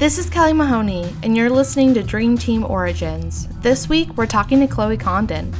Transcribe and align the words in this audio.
This 0.00 0.16
is 0.16 0.30
Kelly 0.30 0.54
Mahoney, 0.54 1.14
and 1.22 1.36
you're 1.36 1.50
listening 1.50 1.92
to 1.92 2.02
Dream 2.02 2.38
Team 2.38 2.64
Origins. 2.64 3.48
This 3.60 3.86
week, 3.86 4.08
we're 4.16 4.24
talking 4.24 4.58
to 4.60 4.66
Chloe 4.66 4.96
Condon. 4.96 5.54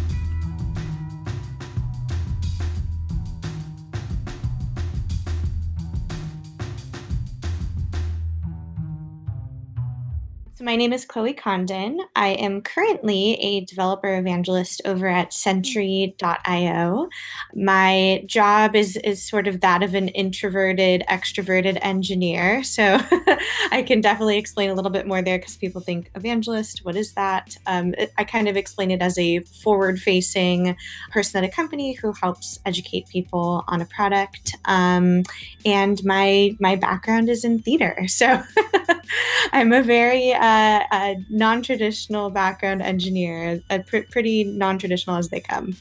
My 10.71 10.77
name 10.77 10.93
is 10.93 11.05
Chloe 11.05 11.33
Condon. 11.33 11.99
I 12.15 12.29
am 12.29 12.63
currently 12.63 13.33
a 13.41 13.65
developer 13.65 14.17
evangelist 14.17 14.81
over 14.85 15.09
at 15.09 15.33
Sentry.io. 15.33 17.09
My 17.57 18.23
job 18.27 18.77
is, 18.77 18.95
is 18.99 19.21
sort 19.21 19.49
of 19.49 19.63
that 19.63 19.83
of 19.83 19.97
an 19.97 20.07
introverted, 20.11 21.03
extroverted 21.11 21.77
engineer. 21.83 22.63
So, 22.63 23.01
I 23.73 23.83
can 23.85 24.01
definitely 24.01 24.39
explain 24.39 24.71
a 24.71 24.75
little 24.75 24.93
bit 24.93 25.09
more 25.09 25.23
there 25.23 25.39
because 25.39 25.57
people 25.57 25.81
think 25.81 26.09
evangelist, 26.15 26.85
what 26.85 26.95
is 26.95 27.15
that? 27.15 27.57
Um, 27.67 27.93
I 28.17 28.23
kind 28.23 28.47
of 28.47 28.57
explain 28.57 28.93
it 28.93 29.03
as 29.03 29.19
a 29.19 29.41
forward 29.41 29.99
facing 29.99 30.77
person 31.11 31.43
at 31.43 31.51
a 31.51 31.53
company 31.53 31.95
who 31.95 32.13
helps 32.13 32.61
educate 32.65 33.09
people 33.09 33.65
on 33.67 33.81
a 33.81 33.87
product. 33.87 34.55
Um, 34.67 35.25
and 35.67 36.01
my, 36.05 36.57
my 36.61 36.77
background 36.77 37.29
is 37.29 37.43
in 37.43 37.59
theater. 37.59 38.07
So, 38.07 38.41
I'm 39.53 39.73
a 39.73 39.83
very 39.83 40.33
uh, 40.33 40.60
a 40.61 41.17
non-traditional 41.29 42.31
background 42.31 42.83
engineer, 42.83 43.61
a 43.71 43.81
pr- 43.81 44.09
pretty 44.11 44.45
non-traditional 44.45 45.17
as 45.17 45.29
they 45.29 45.41
come. 45.41 45.77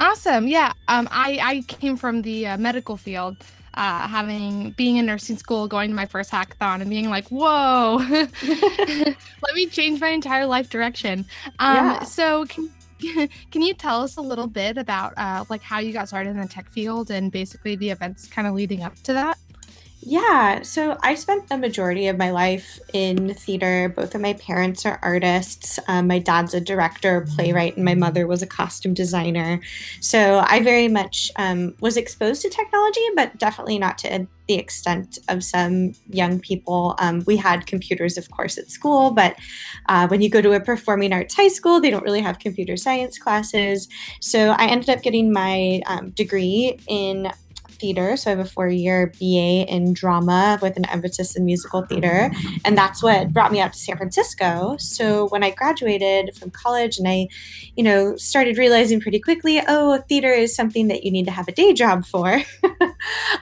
Awesome. 0.00 0.48
Yeah. 0.48 0.72
Um, 0.88 1.08
I, 1.10 1.38
I 1.40 1.60
came 1.68 1.96
from 1.96 2.22
the 2.22 2.48
uh, 2.48 2.58
medical 2.58 2.96
field, 2.96 3.36
uh, 3.74 4.08
having 4.08 4.70
being 4.72 4.96
in 4.96 5.06
nursing 5.06 5.36
school, 5.36 5.68
going 5.68 5.90
to 5.90 5.96
my 5.96 6.06
first 6.06 6.30
hackathon 6.30 6.80
and 6.80 6.90
being 6.90 7.08
like, 7.08 7.28
whoa, 7.28 7.96
let 8.10 9.54
me 9.54 9.66
change 9.66 10.00
my 10.00 10.08
entire 10.08 10.46
life 10.46 10.68
direction. 10.68 11.24
Um, 11.58 11.76
yeah. 11.76 12.02
So 12.02 12.46
can, 12.46 12.70
can 13.50 13.62
you 13.62 13.74
tell 13.74 14.02
us 14.02 14.16
a 14.16 14.20
little 14.20 14.46
bit 14.48 14.76
about 14.76 15.14
uh, 15.16 15.44
like 15.48 15.62
how 15.62 15.78
you 15.78 15.92
got 15.92 16.08
started 16.08 16.30
in 16.30 16.40
the 16.40 16.48
tech 16.48 16.68
field 16.68 17.10
and 17.10 17.30
basically 17.30 17.76
the 17.76 17.90
events 17.90 18.26
kind 18.26 18.48
of 18.48 18.54
leading 18.54 18.82
up 18.82 18.94
to 19.04 19.12
that? 19.12 19.38
Yeah, 20.04 20.62
so 20.62 20.98
I 21.00 21.14
spent 21.14 21.48
the 21.48 21.56
majority 21.56 22.08
of 22.08 22.18
my 22.18 22.32
life 22.32 22.80
in 22.92 23.34
theater. 23.34 23.88
Both 23.94 24.16
of 24.16 24.20
my 24.20 24.32
parents 24.32 24.84
are 24.84 24.98
artists. 25.00 25.78
Um, 25.86 26.08
my 26.08 26.18
dad's 26.18 26.54
a 26.54 26.60
director, 26.60 27.24
playwright, 27.36 27.76
and 27.76 27.84
my 27.84 27.94
mother 27.94 28.26
was 28.26 28.42
a 28.42 28.46
costume 28.46 28.94
designer. 28.94 29.60
So 30.00 30.44
I 30.44 30.60
very 30.60 30.88
much 30.88 31.30
um, 31.36 31.76
was 31.78 31.96
exposed 31.96 32.42
to 32.42 32.50
technology, 32.50 33.06
but 33.14 33.38
definitely 33.38 33.78
not 33.78 33.96
to 33.98 34.26
the 34.48 34.54
extent 34.54 35.18
of 35.28 35.44
some 35.44 35.92
young 36.08 36.40
people. 36.40 36.96
Um, 36.98 37.22
we 37.24 37.36
had 37.36 37.66
computers, 37.66 38.18
of 38.18 38.28
course, 38.28 38.58
at 38.58 38.70
school, 38.70 39.12
but 39.12 39.36
uh, 39.88 40.08
when 40.08 40.20
you 40.20 40.28
go 40.28 40.42
to 40.42 40.52
a 40.52 40.60
performing 40.60 41.12
arts 41.12 41.36
high 41.36 41.46
school, 41.46 41.80
they 41.80 41.90
don't 41.90 42.02
really 42.02 42.20
have 42.20 42.40
computer 42.40 42.76
science 42.76 43.18
classes. 43.18 43.88
So 44.20 44.50
I 44.50 44.66
ended 44.66 44.90
up 44.90 45.02
getting 45.02 45.32
my 45.32 45.80
um, 45.86 46.10
degree 46.10 46.76
in 46.88 47.30
theater. 47.82 48.16
So 48.16 48.30
I 48.30 48.36
have 48.36 48.46
a 48.46 48.48
four 48.48 48.68
year 48.68 49.12
BA 49.20 49.66
in 49.68 49.92
drama 49.92 50.58
with 50.62 50.76
an 50.76 50.88
emphasis 50.88 51.36
in 51.36 51.44
musical 51.44 51.82
theater. 51.82 52.30
And 52.64 52.78
that's 52.78 53.02
what 53.02 53.32
brought 53.32 53.50
me 53.50 53.60
out 53.60 53.72
to 53.72 53.78
San 53.78 53.96
Francisco. 53.96 54.76
So 54.78 55.26
when 55.28 55.42
I 55.42 55.50
graduated 55.50 56.36
from 56.36 56.50
college 56.50 56.96
and 56.98 57.08
I, 57.08 57.26
you 57.74 57.82
know, 57.82 58.16
started 58.16 58.56
realizing 58.56 59.00
pretty 59.00 59.18
quickly, 59.18 59.60
oh, 59.66 59.98
theater 60.08 60.30
is 60.30 60.54
something 60.54 60.86
that 60.88 61.02
you 61.02 61.10
need 61.10 61.24
to 61.24 61.32
have 61.32 61.48
a 61.48 61.52
day 61.52 61.72
job 61.72 62.06
for, 62.06 62.40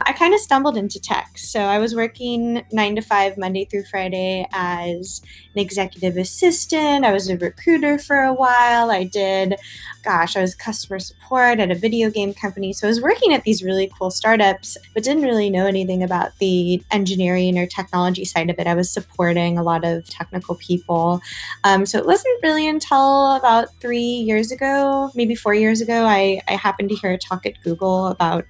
I 0.02 0.12
kind 0.14 0.32
of 0.32 0.40
stumbled 0.40 0.78
into 0.78 0.98
tech. 0.98 1.36
So 1.36 1.60
I 1.60 1.78
was 1.78 1.94
working 1.94 2.64
nine 2.72 2.96
to 2.96 3.02
five, 3.02 3.36
Monday 3.36 3.66
through 3.66 3.84
Friday 3.84 4.48
as 4.52 5.20
an 5.54 5.60
executive 5.60 6.16
assistant. 6.16 7.04
I 7.04 7.12
was 7.12 7.28
a 7.28 7.36
recruiter 7.36 7.98
for 7.98 8.16
a 8.16 8.32
while. 8.32 8.90
I 8.90 9.04
did, 9.04 9.56
gosh, 10.02 10.34
I 10.34 10.40
was 10.40 10.54
customer 10.54 10.98
support 10.98 11.60
at 11.60 11.70
a 11.70 11.74
video 11.74 12.08
game 12.08 12.32
company. 12.32 12.72
So 12.72 12.86
I 12.86 12.90
was 12.90 13.02
working 13.02 13.34
at 13.34 13.44
these 13.44 13.62
really 13.62 13.90
cool 13.98 14.10
startups 14.10 14.29
startups, 14.30 14.76
but 14.94 15.02
didn't 15.02 15.24
really 15.24 15.50
know 15.50 15.66
anything 15.66 16.04
about 16.04 16.38
the 16.38 16.80
engineering 16.92 17.58
or 17.58 17.66
technology 17.66 18.24
side 18.24 18.48
of 18.48 18.56
it. 18.60 18.66
I 18.68 18.74
was 18.74 18.88
supporting 18.88 19.58
a 19.58 19.62
lot 19.64 19.84
of 19.84 20.08
technical 20.08 20.54
people. 20.54 21.20
Um, 21.64 21.84
so 21.84 21.98
it 21.98 22.06
wasn't 22.06 22.40
really 22.40 22.68
until 22.68 23.34
about 23.34 23.74
three 23.80 23.98
years 23.98 24.52
ago, 24.52 25.10
maybe 25.16 25.34
four 25.34 25.52
years 25.52 25.80
ago, 25.80 26.04
I, 26.04 26.40
I 26.46 26.52
happened 26.52 26.90
to 26.90 26.94
hear 26.94 27.10
a 27.10 27.18
talk 27.18 27.44
at 27.44 27.60
Google 27.64 28.06
about 28.06 28.44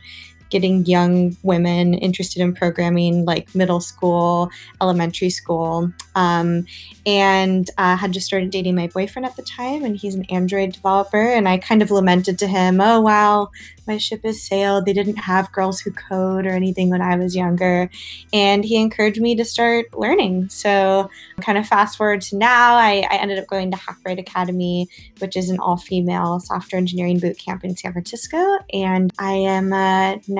getting 0.50 0.84
young 0.86 1.36
women 1.42 1.94
interested 1.94 2.42
in 2.42 2.54
programming 2.54 3.24
like 3.24 3.54
middle 3.54 3.80
school, 3.80 4.50
elementary 4.80 5.30
school. 5.30 5.92
Um, 6.14 6.66
and 7.06 7.68
uh, 7.78 7.96
had 7.96 8.12
just 8.12 8.26
started 8.26 8.50
dating 8.50 8.74
my 8.74 8.88
boyfriend 8.88 9.24
at 9.26 9.36
the 9.36 9.42
time, 9.42 9.84
and 9.84 9.96
he's 9.96 10.14
an 10.14 10.24
Android 10.26 10.72
developer. 10.72 11.22
And 11.22 11.48
I 11.48 11.58
kind 11.58 11.82
of 11.82 11.90
lamented 11.90 12.38
to 12.40 12.46
him, 12.46 12.80
oh, 12.80 13.00
wow, 13.00 13.50
my 13.86 13.96
ship 13.96 14.20
has 14.24 14.42
sailed. 14.42 14.86
They 14.86 14.92
didn't 14.92 15.16
have 15.16 15.50
girls 15.52 15.80
who 15.80 15.90
code 15.90 16.46
or 16.46 16.50
anything 16.50 16.90
when 16.90 17.02
I 17.02 17.16
was 17.16 17.34
younger. 17.34 17.90
And 18.32 18.64
he 18.64 18.76
encouraged 18.76 19.20
me 19.20 19.34
to 19.36 19.44
start 19.44 19.86
learning. 19.96 20.48
So, 20.48 21.10
kind 21.40 21.58
of 21.58 21.66
fast 21.66 21.96
forward 21.96 22.20
to 22.22 22.36
now, 22.36 22.74
I, 22.74 23.06
I 23.10 23.16
ended 23.16 23.38
up 23.38 23.46
going 23.46 23.70
to 23.70 23.76
Hackbright 23.76 24.18
Academy, 24.18 24.88
which 25.18 25.36
is 25.36 25.50
an 25.50 25.58
all 25.58 25.76
female 25.76 26.40
software 26.40 26.78
engineering 26.78 27.18
boot 27.18 27.38
camp 27.38 27.64
in 27.64 27.76
San 27.76 27.92
Francisco. 27.92 28.58
And 28.72 29.10
I 29.18 29.32
am 29.32 29.72
uh, 29.72 30.16
now 30.28 30.39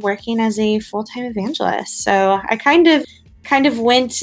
working 0.00 0.40
as 0.40 0.58
a 0.58 0.78
full 0.80 1.04
time 1.04 1.24
evangelist. 1.24 2.02
So, 2.02 2.40
I 2.48 2.56
kind 2.56 2.86
of 2.86 3.04
kind 3.46 3.66
of 3.66 3.78
went 3.78 4.22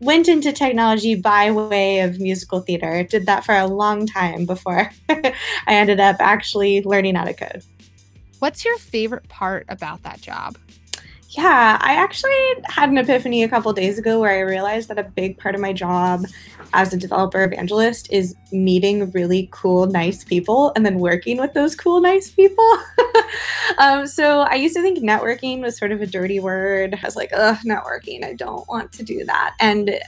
went 0.00 0.28
into 0.28 0.52
technology 0.52 1.14
by 1.14 1.50
way 1.50 2.00
of 2.00 2.20
musical 2.20 2.60
theater. 2.60 3.02
Did 3.02 3.26
that 3.26 3.44
for 3.44 3.54
a 3.54 3.66
long 3.66 4.06
time 4.06 4.44
before 4.44 4.90
I 5.08 5.34
ended 5.66 5.98
up 5.98 6.16
actually 6.20 6.82
learning 6.82 7.14
how 7.14 7.24
to 7.24 7.34
code. 7.34 7.62
What's 8.38 8.64
your 8.64 8.76
favorite 8.78 9.28
part 9.28 9.66
about 9.68 10.02
that 10.02 10.20
job? 10.20 10.56
Yeah, 11.30 11.78
I 11.80 11.94
actually 11.94 12.32
had 12.64 12.88
an 12.88 12.98
epiphany 12.98 13.44
a 13.44 13.48
couple 13.48 13.72
days 13.72 14.00
ago 14.00 14.18
where 14.18 14.32
I 14.32 14.40
realized 14.40 14.88
that 14.88 14.98
a 14.98 15.04
big 15.04 15.38
part 15.38 15.54
of 15.54 15.60
my 15.60 15.72
job 15.72 16.24
as 16.72 16.92
a 16.92 16.96
developer 16.96 17.44
evangelist 17.44 18.12
is 18.12 18.34
meeting 18.50 19.08
really 19.12 19.48
cool, 19.52 19.86
nice 19.86 20.24
people 20.24 20.72
and 20.74 20.84
then 20.84 20.98
working 20.98 21.38
with 21.38 21.54
those 21.54 21.76
cool, 21.76 22.00
nice 22.00 22.30
people. 22.30 22.68
um, 23.78 24.08
so 24.08 24.40
I 24.40 24.56
used 24.56 24.74
to 24.74 24.82
think 24.82 24.98
networking 24.98 25.60
was 25.60 25.78
sort 25.78 25.92
of 25.92 26.00
a 26.00 26.06
dirty 26.06 26.40
word. 26.40 26.98
I 27.00 27.06
was 27.06 27.14
like, 27.14 27.30
ugh, 27.32 27.58
networking, 27.64 28.24
I 28.24 28.34
don't 28.34 28.66
want 28.68 28.90
to 28.94 29.04
do 29.04 29.24
that. 29.26 29.54
And 29.60 30.00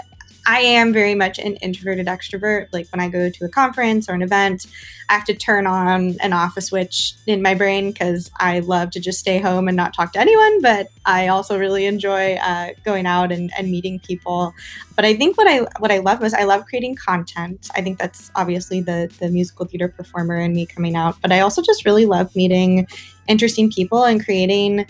I 0.46 0.60
am 0.60 0.92
very 0.92 1.14
much 1.14 1.38
an 1.38 1.56
introverted 1.56 2.06
extrovert. 2.06 2.68
Like 2.72 2.88
when 2.90 3.00
I 3.00 3.08
go 3.08 3.30
to 3.30 3.44
a 3.44 3.48
conference 3.48 4.08
or 4.08 4.14
an 4.14 4.22
event, 4.22 4.66
I 5.08 5.14
have 5.14 5.24
to 5.26 5.34
turn 5.34 5.66
on 5.66 6.16
and 6.20 6.34
off 6.34 6.56
a 6.56 6.60
switch 6.60 7.14
in 7.26 7.42
my 7.42 7.54
brain 7.54 7.92
because 7.92 8.30
I 8.40 8.60
love 8.60 8.90
to 8.92 9.00
just 9.00 9.18
stay 9.18 9.38
home 9.38 9.68
and 9.68 9.76
not 9.76 9.94
talk 9.94 10.12
to 10.14 10.18
anyone. 10.18 10.60
But 10.60 10.88
I 11.04 11.28
also 11.28 11.58
really 11.58 11.86
enjoy 11.86 12.34
uh, 12.34 12.70
going 12.84 13.06
out 13.06 13.30
and, 13.30 13.52
and 13.56 13.70
meeting 13.70 14.00
people. 14.00 14.54
But 14.96 15.04
I 15.04 15.14
think 15.14 15.38
what 15.38 15.46
I 15.46 15.60
what 15.78 15.92
I 15.92 15.98
love 15.98 16.20
most, 16.20 16.34
I 16.34 16.44
love 16.44 16.66
creating 16.66 16.96
content. 16.96 17.68
I 17.74 17.82
think 17.82 17.98
that's 17.98 18.30
obviously 18.34 18.80
the 18.80 19.12
the 19.20 19.28
musical 19.28 19.66
theater 19.66 19.88
performer 19.88 20.36
in 20.36 20.54
me 20.54 20.66
coming 20.66 20.96
out. 20.96 21.16
But 21.22 21.32
I 21.32 21.40
also 21.40 21.62
just 21.62 21.84
really 21.84 22.06
love 22.06 22.34
meeting 22.34 22.86
interesting 23.28 23.70
people 23.70 24.04
and 24.04 24.24
creating 24.24 24.86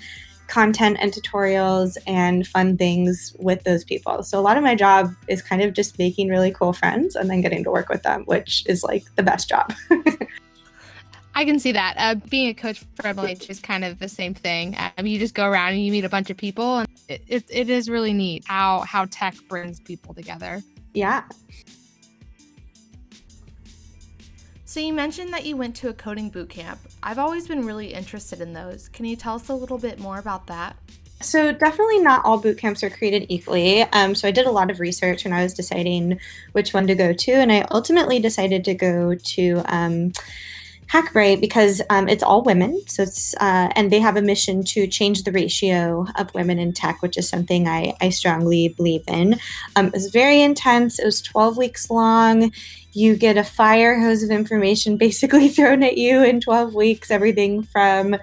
content 0.46 0.98
and 1.00 1.12
tutorials 1.12 1.96
and 2.06 2.46
fun 2.46 2.76
things 2.76 3.34
with 3.38 3.64
those 3.64 3.84
people. 3.84 4.22
So 4.22 4.38
a 4.38 4.42
lot 4.42 4.56
of 4.56 4.62
my 4.62 4.74
job 4.74 5.14
is 5.28 5.42
kind 5.42 5.62
of 5.62 5.72
just 5.72 5.98
making 5.98 6.28
really 6.28 6.50
cool 6.50 6.72
friends 6.72 7.16
and 7.16 7.30
then 7.30 7.40
getting 7.40 7.64
to 7.64 7.70
work 7.70 7.88
with 7.88 8.02
them, 8.02 8.24
which 8.24 8.64
is 8.66 8.82
like 8.82 9.04
the 9.14 9.22
best 9.22 9.48
job. 9.48 9.72
I 11.34 11.44
can 11.44 11.58
see 11.58 11.72
that. 11.72 11.94
Uh, 11.96 12.14
being 12.28 12.48
a 12.48 12.54
coach 12.54 12.84
for 12.94 13.04
MLH 13.04 13.48
is 13.48 13.58
kind 13.58 13.84
of 13.84 13.98
the 13.98 14.08
same 14.08 14.34
thing. 14.34 14.76
Um, 14.98 15.06
you 15.06 15.18
just 15.18 15.34
go 15.34 15.46
around 15.46 15.72
and 15.72 15.82
you 15.82 15.90
meet 15.90 16.04
a 16.04 16.08
bunch 16.08 16.28
of 16.28 16.36
people, 16.36 16.78
and 16.78 16.88
it, 17.08 17.22
it, 17.26 17.44
it 17.48 17.70
is 17.70 17.88
really 17.88 18.12
neat 18.12 18.44
how 18.46 18.80
how 18.80 19.06
tech 19.06 19.34
brings 19.48 19.80
people 19.80 20.12
together. 20.12 20.62
Yeah. 20.92 21.22
So 24.72 24.80
you 24.80 24.94
mentioned 24.94 25.34
that 25.34 25.44
you 25.44 25.54
went 25.54 25.76
to 25.76 25.90
a 25.90 25.92
coding 25.92 26.30
boot 26.30 26.48
camp. 26.48 26.80
I've 27.02 27.18
always 27.18 27.46
been 27.46 27.66
really 27.66 27.92
interested 27.92 28.40
in 28.40 28.54
those. 28.54 28.88
Can 28.88 29.04
you 29.04 29.16
tell 29.16 29.34
us 29.34 29.50
a 29.50 29.54
little 29.54 29.76
bit 29.76 29.98
more 29.98 30.18
about 30.18 30.46
that? 30.46 30.76
So 31.20 31.52
definitely 31.52 31.98
not 31.98 32.24
all 32.24 32.38
boot 32.38 32.56
camps 32.56 32.82
are 32.82 32.88
created 32.88 33.26
equally. 33.28 33.82
Um, 33.82 34.14
so 34.14 34.26
I 34.26 34.30
did 34.30 34.46
a 34.46 34.50
lot 34.50 34.70
of 34.70 34.80
research 34.80 35.24
when 35.24 35.34
I 35.34 35.42
was 35.42 35.52
deciding 35.52 36.18
which 36.52 36.72
one 36.72 36.86
to 36.86 36.94
go 36.94 37.12
to, 37.12 37.32
and 37.32 37.52
I 37.52 37.66
ultimately 37.70 38.18
decided 38.18 38.64
to 38.64 38.72
go 38.72 39.14
to 39.14 39.62
um, 39.66 40.14
Hackbright 40.92 41.40
because 41.40 41.80
um, 41.88 42.06
it's 42.06 42.22
all 42.22 42.42
women. 42.42 42.82
So 42.86 43.04
it's 43.04 43.34
uh, 43.36 43.70
and 43.74 43.90
they 43.90 43.98
have 43.98 44.16
a 44.16 44.22
mission 44.22 44.62
to 44.64 44.86
change 44.86 45.24
the 45.24 45.32
ratio 45.32 46.06
of 46.16 46.34
women 46.34 46.58
in 46.58 46.74
tech, 46.74 47.00
which 47.00 47.16
is 47.16 47.26
something 47.26 47.66
I, 47.66 47.94
I 48.02 48.10
strongly 48.10 48.68
believe 48.68 49.02
in. 49.08 49.38
Um, 49.74 49.86
it 49.86 49.94
was 49.94 50.10
very 50.10 50.42
intense. 50.42 50.98
It 50.98 51.06
was 51.06 51.22
12 51.22 51.56
weeks 51.56 51.88
long. 51.88 52.52
You 52.92 53.16
get 53.16 53.38
a 53.38 53.44
fire 53.44 53.98
hose 54.00 54.22
of 54.22 54.30
information 54.30 54.98
basically 54.98 55.48
thrown 55.56 55.82
at 55.82 55.96
you 55.96 56.22
in 56.22 56.42
12 56.42 56.74
weeks. 56.74 57.10
Everything 57.10 57.62
from 57.62 58.16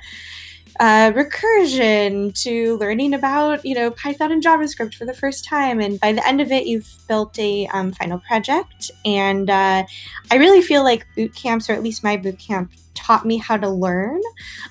uh, 0.79 1.11
recursion 1.11 2.33
to 2.41 2.77
learning 2.77 3.13
about 3.13 3.65
you 3.65 3.75
know 3.75 3.91
python 3.91 4.31
and 4.31 4.43
javascript 4.43 4.93
for 4.93 5.05
the 5.05 5.13
first 5.13 5.45
time. 5.45 5.79
And 5.79 5.99
by 5.99 6.13
the 6.13 6.25
end 6.25 6.41
of 6.41 6.51
it 6.51 6.65
you've 6.65 6.89
built 7.07 7.37
a 7.37 7.67
um, 7.67 7.91
final 7.91 8.19
project. 8.19 8.91
And 9.05 9.49
uh, 9.49 9.85
i 10.31 10.35
really 10.35 10.61
feel 10.61 10.83
like 10.83 11.05
boot 11.15 11.35
camps 11.35 11.69
or 11.69 11.73
at 11.73 11.83
least 11.83 12.03
my 12.03 12.17
boot 12.17 12.39
camp 12.39 12.71
taught 12.93 13.25
me 13.25 13.37
how 13.37 13.57
to 13.57 13.69
learn. 13.69 14.21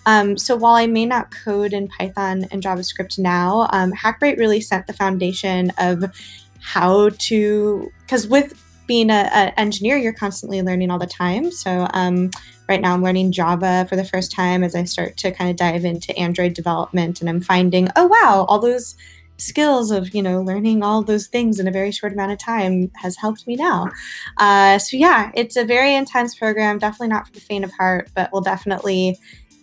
Um, 0.06 0.38
so 0.38 0.56
while 0.56 0.74
i 0.74 0.86
may 0.86 1.04
not 1.04 1.30
code 1.30 1.72
in 1.72 1.88
python 1.88 2.46
and 2.50 2.62
javascript 2.62 3.18
now 3.18 3.68
um, 3.72 3.92
hackbright 3.92 4.38
really 4.38 4.60
set 4.60 4.86
the 4.86 4.92
foundation 4.92 5.72
of 5.78 6.04
how 6.60 7.10
to 7.18 7.90
because 8.00 8.26
with 8.26 8.54
being 8.88 9.10
an 9.10 9.52
engineer 9.56 9.96
you're 9.96 10.12
constantly 10.12 10.62
learning 10.62 10.90
all 10.90 10.98
the 10.98 11.06
time. 11.06 11.52
So 11.52 11.86
um, 11.92 12.30
right 12.68 12.80
now 12.80 12.94
I'm 12.94 13.02
learning 13.04 13.30
Java 13.30 13.86
for 13.88 13.94
the 13.94 14.04
first 14.04 14.32
time 14.32 14.64
as 14.64 14.74
I 14.74 14.82
start 14.84 15.16
to 15.18 15.30
kind 15.30 15.50
of 15.50 15.56
dive 15.56 15.84
into 15.84 16.16
Android 16.18 16.54
development 16.54 17.20
and 17.20 17.30
I'm 17.30 17.40
finding, 17.40 17.88
oh 17.94 18.06
wow, 18.06 18.46
all 18.48 18.58
those 18.58 18.96
skills 19.40 19.92
of 19.92 20.12
you 20.12 20.20
know 20.20 20.42
learning 20.42 20.82
all 20.82 21.00
those 21.00 21.28
things 21.28 21.60
in 21.60 21.68
a 21.68 21.70
very 21.70 21.92
short 21.92 22.12
amount 22.12 22.32
of 22.32 22.38
time 22.38 22.90
has 22.96 23.16
helped 23.16 23.46
me 23.46 23.54
now. 23.54 23.88
Uh, 24.36 24.78
so 24.78 24.96
yeah 24.96 25.30
it's 25.34 25.56
a 25.56 25.64
very 25.64 25.94
intense 25.94 26.34
program 26.34 26.76
definitely 26.78 27.06
not 27.06 27.24
for 27.24 27.32
the 27.32 27.40
faint 27.40 27.64
of 27.64 27.70
heart 27.72 28.10
but 28.16 28.32
will 28.32 28.40
definitely 28.40 29.16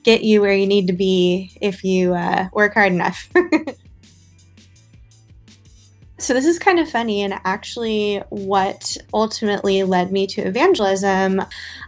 get 0.04 0.24
you 0.24 0.40
where 0.40 0.54
you 0.54 0.66
need 0.66 0.88
to 0.88 0.94
be 0.94 1.52
if 1.60 1.84
you 1.84 2.14
uh, 2.14 2.48
work 2.54 2.74
hard 2.74 2.94
enough 2.94 3.30
So, 6.18 6.34
this 6.34 6.46
is 6.46 6.60
kind 6.60 6.80
of 6.80 6.90
funny, 6.90 7.24
and 7.24 7.34
actually, 7.44 8.24
what 8.30 8.96
ultimately 9.14 9.84
led 9.84 10.14
me 10.14 10.28
to 10.28 10.42
evangelism. 10.42 11.42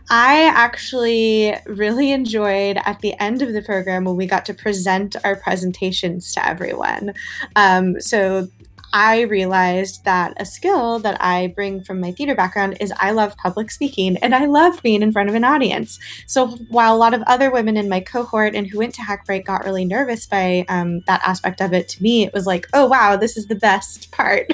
I 0.10 0.44
actually 0.54 1.56
really 1.66 2.12
enjoyed 2.12 2.78
at 2.86 3.00
the 3.00 3.18
end 3.22 3.42
of 3.42 3.54
the 3.54 3.62
program 3.62 4.04
when 4.04 4.18
we 4.18 4.26
got 4.26 4.46
to 4.48 4.54
present 4.54 5.16
our 5.24 5.38
presentations 5.38 6.34
to 6.34 6.46
everyone. 6.46 7.14
Um, 7.56 8.02
so, 8.02 8.50
I 9.00 9.22
realized 9.22 10.06
that 10.06 10.34
a 10.38 10.46
skill 10.46 10.98
that 11.00 11.22
I 11.22 11.54
bring 11.56 11.84
from 11.84 12.00
my 12.00 12.12
theater 12.12 12.34
background 12.34 12.78
is 12.80 12.92
I 12.98 13.12
love 13.12 13.38
public 13.38 13.70
speaking 13.70 14.18
and 14.18 14.34
I 14.34 14.48
love 14.48 14.82
being 14.82 15.04
in 15.04 15.12
front 15.12 15.30
of 15.30 15.36
an 15.36 15.44
audience. 15.44 16.00
So 16.26 16.48
while 16.70 16.96
a 16.96 16.98
lot 16.98 17.14
of 17.14 17.22
other 17.28 17.52
women 17.52 17.78
in 17.78 17.90
my 17.90 18.00
cohort 18.00 18.56
and 18.56 18.66
who 18.66 18.80
went 18.80 18.96
to 18.96 19.04
Hackbright 19.04 19.46
got 19.46 19.66
really 19.66 19.86
nervous 19.86 20.26
by 20.26 20.66
um, 20.68 21.02
that 21.02 21.22
aspect 21.24 21.62
of 21.62 21.74
it, 21.74 21.90
to 21.90 22.02
me 22.02 22.24
it 22.24 22.34
was 22.34 22.48
like, 22.48 22.66
oh 22.74 22.88
wow, 22.88 23.16
this 23.16 23.38
is 23.38 23.46
the 23.46 23.54
best 23.54 24.10
part. 24.18 24.52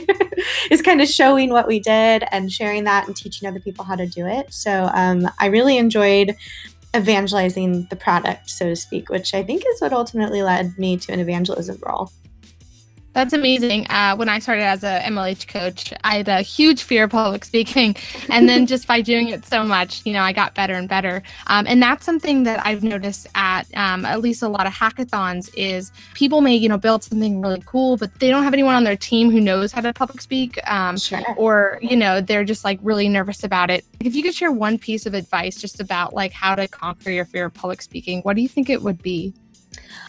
is 0.69 0.81
kind 0.81 0.99
of 0.99 1.07
showing 1.07 1.49
what 1.49 1.65
we 1.65 1.79
did 1.79 2.25
and 2.29 2.51
sharing 2.51 2.83
that 2.83 3.07
and 3.07 3.15
teaching 3.15 3.47
other 3.47 3.61
people 3.61 3.85
how 3.85 3.95
to 3.95 4.07
do 4.07 4.27
it. 4.27 4.53
So 4.53 4.89
um, 4.93 5.25
I 5.39 5.45
really 5.45 5.77
enjoyed 5.77 6.35
evangelizing 6.93 7.87
the 7.89 7.95
product, 7.95 8.49
so 8.49 8.65
to 8.65 8.75
speak, 8.75 9.09
which 9.09 9.33
I 9.33 9.41
think 9.41 9.63
is 9.65 9.79
what 9.79 9.93
ultimately 9.93 10.43
led 10.43 10.77
me 10.77 10.97
to 10.97 11.13
an 11.13 11.21
evangelism 11.21 11.79
role. 11.81 12.11
That's 13.13 13.33
amazing. 13.33 13.85
Uh, 13.89 14.15
when 14.15 14.27
I 14.27 14.39
started 14.39 14.63
as 14.63 14.83
a 14.83 14.99
MLH 15.01 15.47
coach, 15.47 15.93
I 16.03 16.17
had 16.17 16.27
a 16.27 16.41
huge 16.41 16.81
fear 16.81 17.03
of 17.03 17.11
public 17.11 17.45
speaking, 17.53 17.95
and 18.29 18.49
then 18.49 18.65
just 18.65 18.87
by 18.87 19.01
doing 19.01 19.29
it 19.29 19.45
so 19.45 19.63
much, 19.63 20.01
you 20.05 20.13
know, 20.13 20.21
I 20.21 20.33
got 20.33 20.55
better 20.55 20.73
and 20.73 20.89
better. 20.89 21.21
Um, 21.47 21.65
and 21.67 21.81
that's 21.81 22.05
something 22.05 22.43
that 22.43 22.65
I've 22.65 22.83
noticed 22.83 23.27
at 23.35 23.65
um, 23.75 24.03
at 24.05 24.21
least 24.21 24.41
a 24.41 24.47
lot 24.47 24.65
of 24.65 24.73
hackathons 24.73 25.49
is 25.55 25.91
people 26.15 26.41
may 26.41 26.55
you 26.55 26.67
know 26.67 26.77
build 26.77 27.03
something 27.03 27.39
really 27.39 27.61
cool, 27.65 27.97
but 27.97 28.19
they 28.19 28.29
don't 28.29 28.43
have 28.43 28.53
anyone 28.53 28.73
on 28.73 28.83
their 28.83 28.97
team 28.97 29.29
who 29.29 29.39
knows 29.39 29.71
how 29.71 29.81
to 29.81 29.93
public 29.93 30.19
speak, 30.19 30.59
um, 30.67 30.97
sure. 30.97 31.21
or 31.37 31.77
you 31.81 31.95
know 31.95 32.19
they're 32.19 32.43
just 32.43 32.63
like 32.63 32.79
really 32.81 33.07
nervous 33.07 33.43
about 33.43 33.69
it. 33.69 33.85
If 33.99 34.15
you 34.15 34.23
could 34.23 34.33
share 34.33 34.51
one 34.51 34.79
piece 34.79 35.05
of 35.05 35.13
advice 35.13 35.61
just 35.61 35.79
about 35.79 36.13
like 36.13 36.33
how 36.33 36.55
to 36.55 36.67
conquer 36.67 37.11
your 37.11 37.25
fear 37.25 37.45
of 37.45 37.53
public 37.53 37.81
speaking, 37.83 38.21
what 38.21 38.35
do 38.35 38.41
you 38.41 38.49
think 38.49 38.69
it 38.69 38.81
would 38.81 39.03
be? 39.03 39.33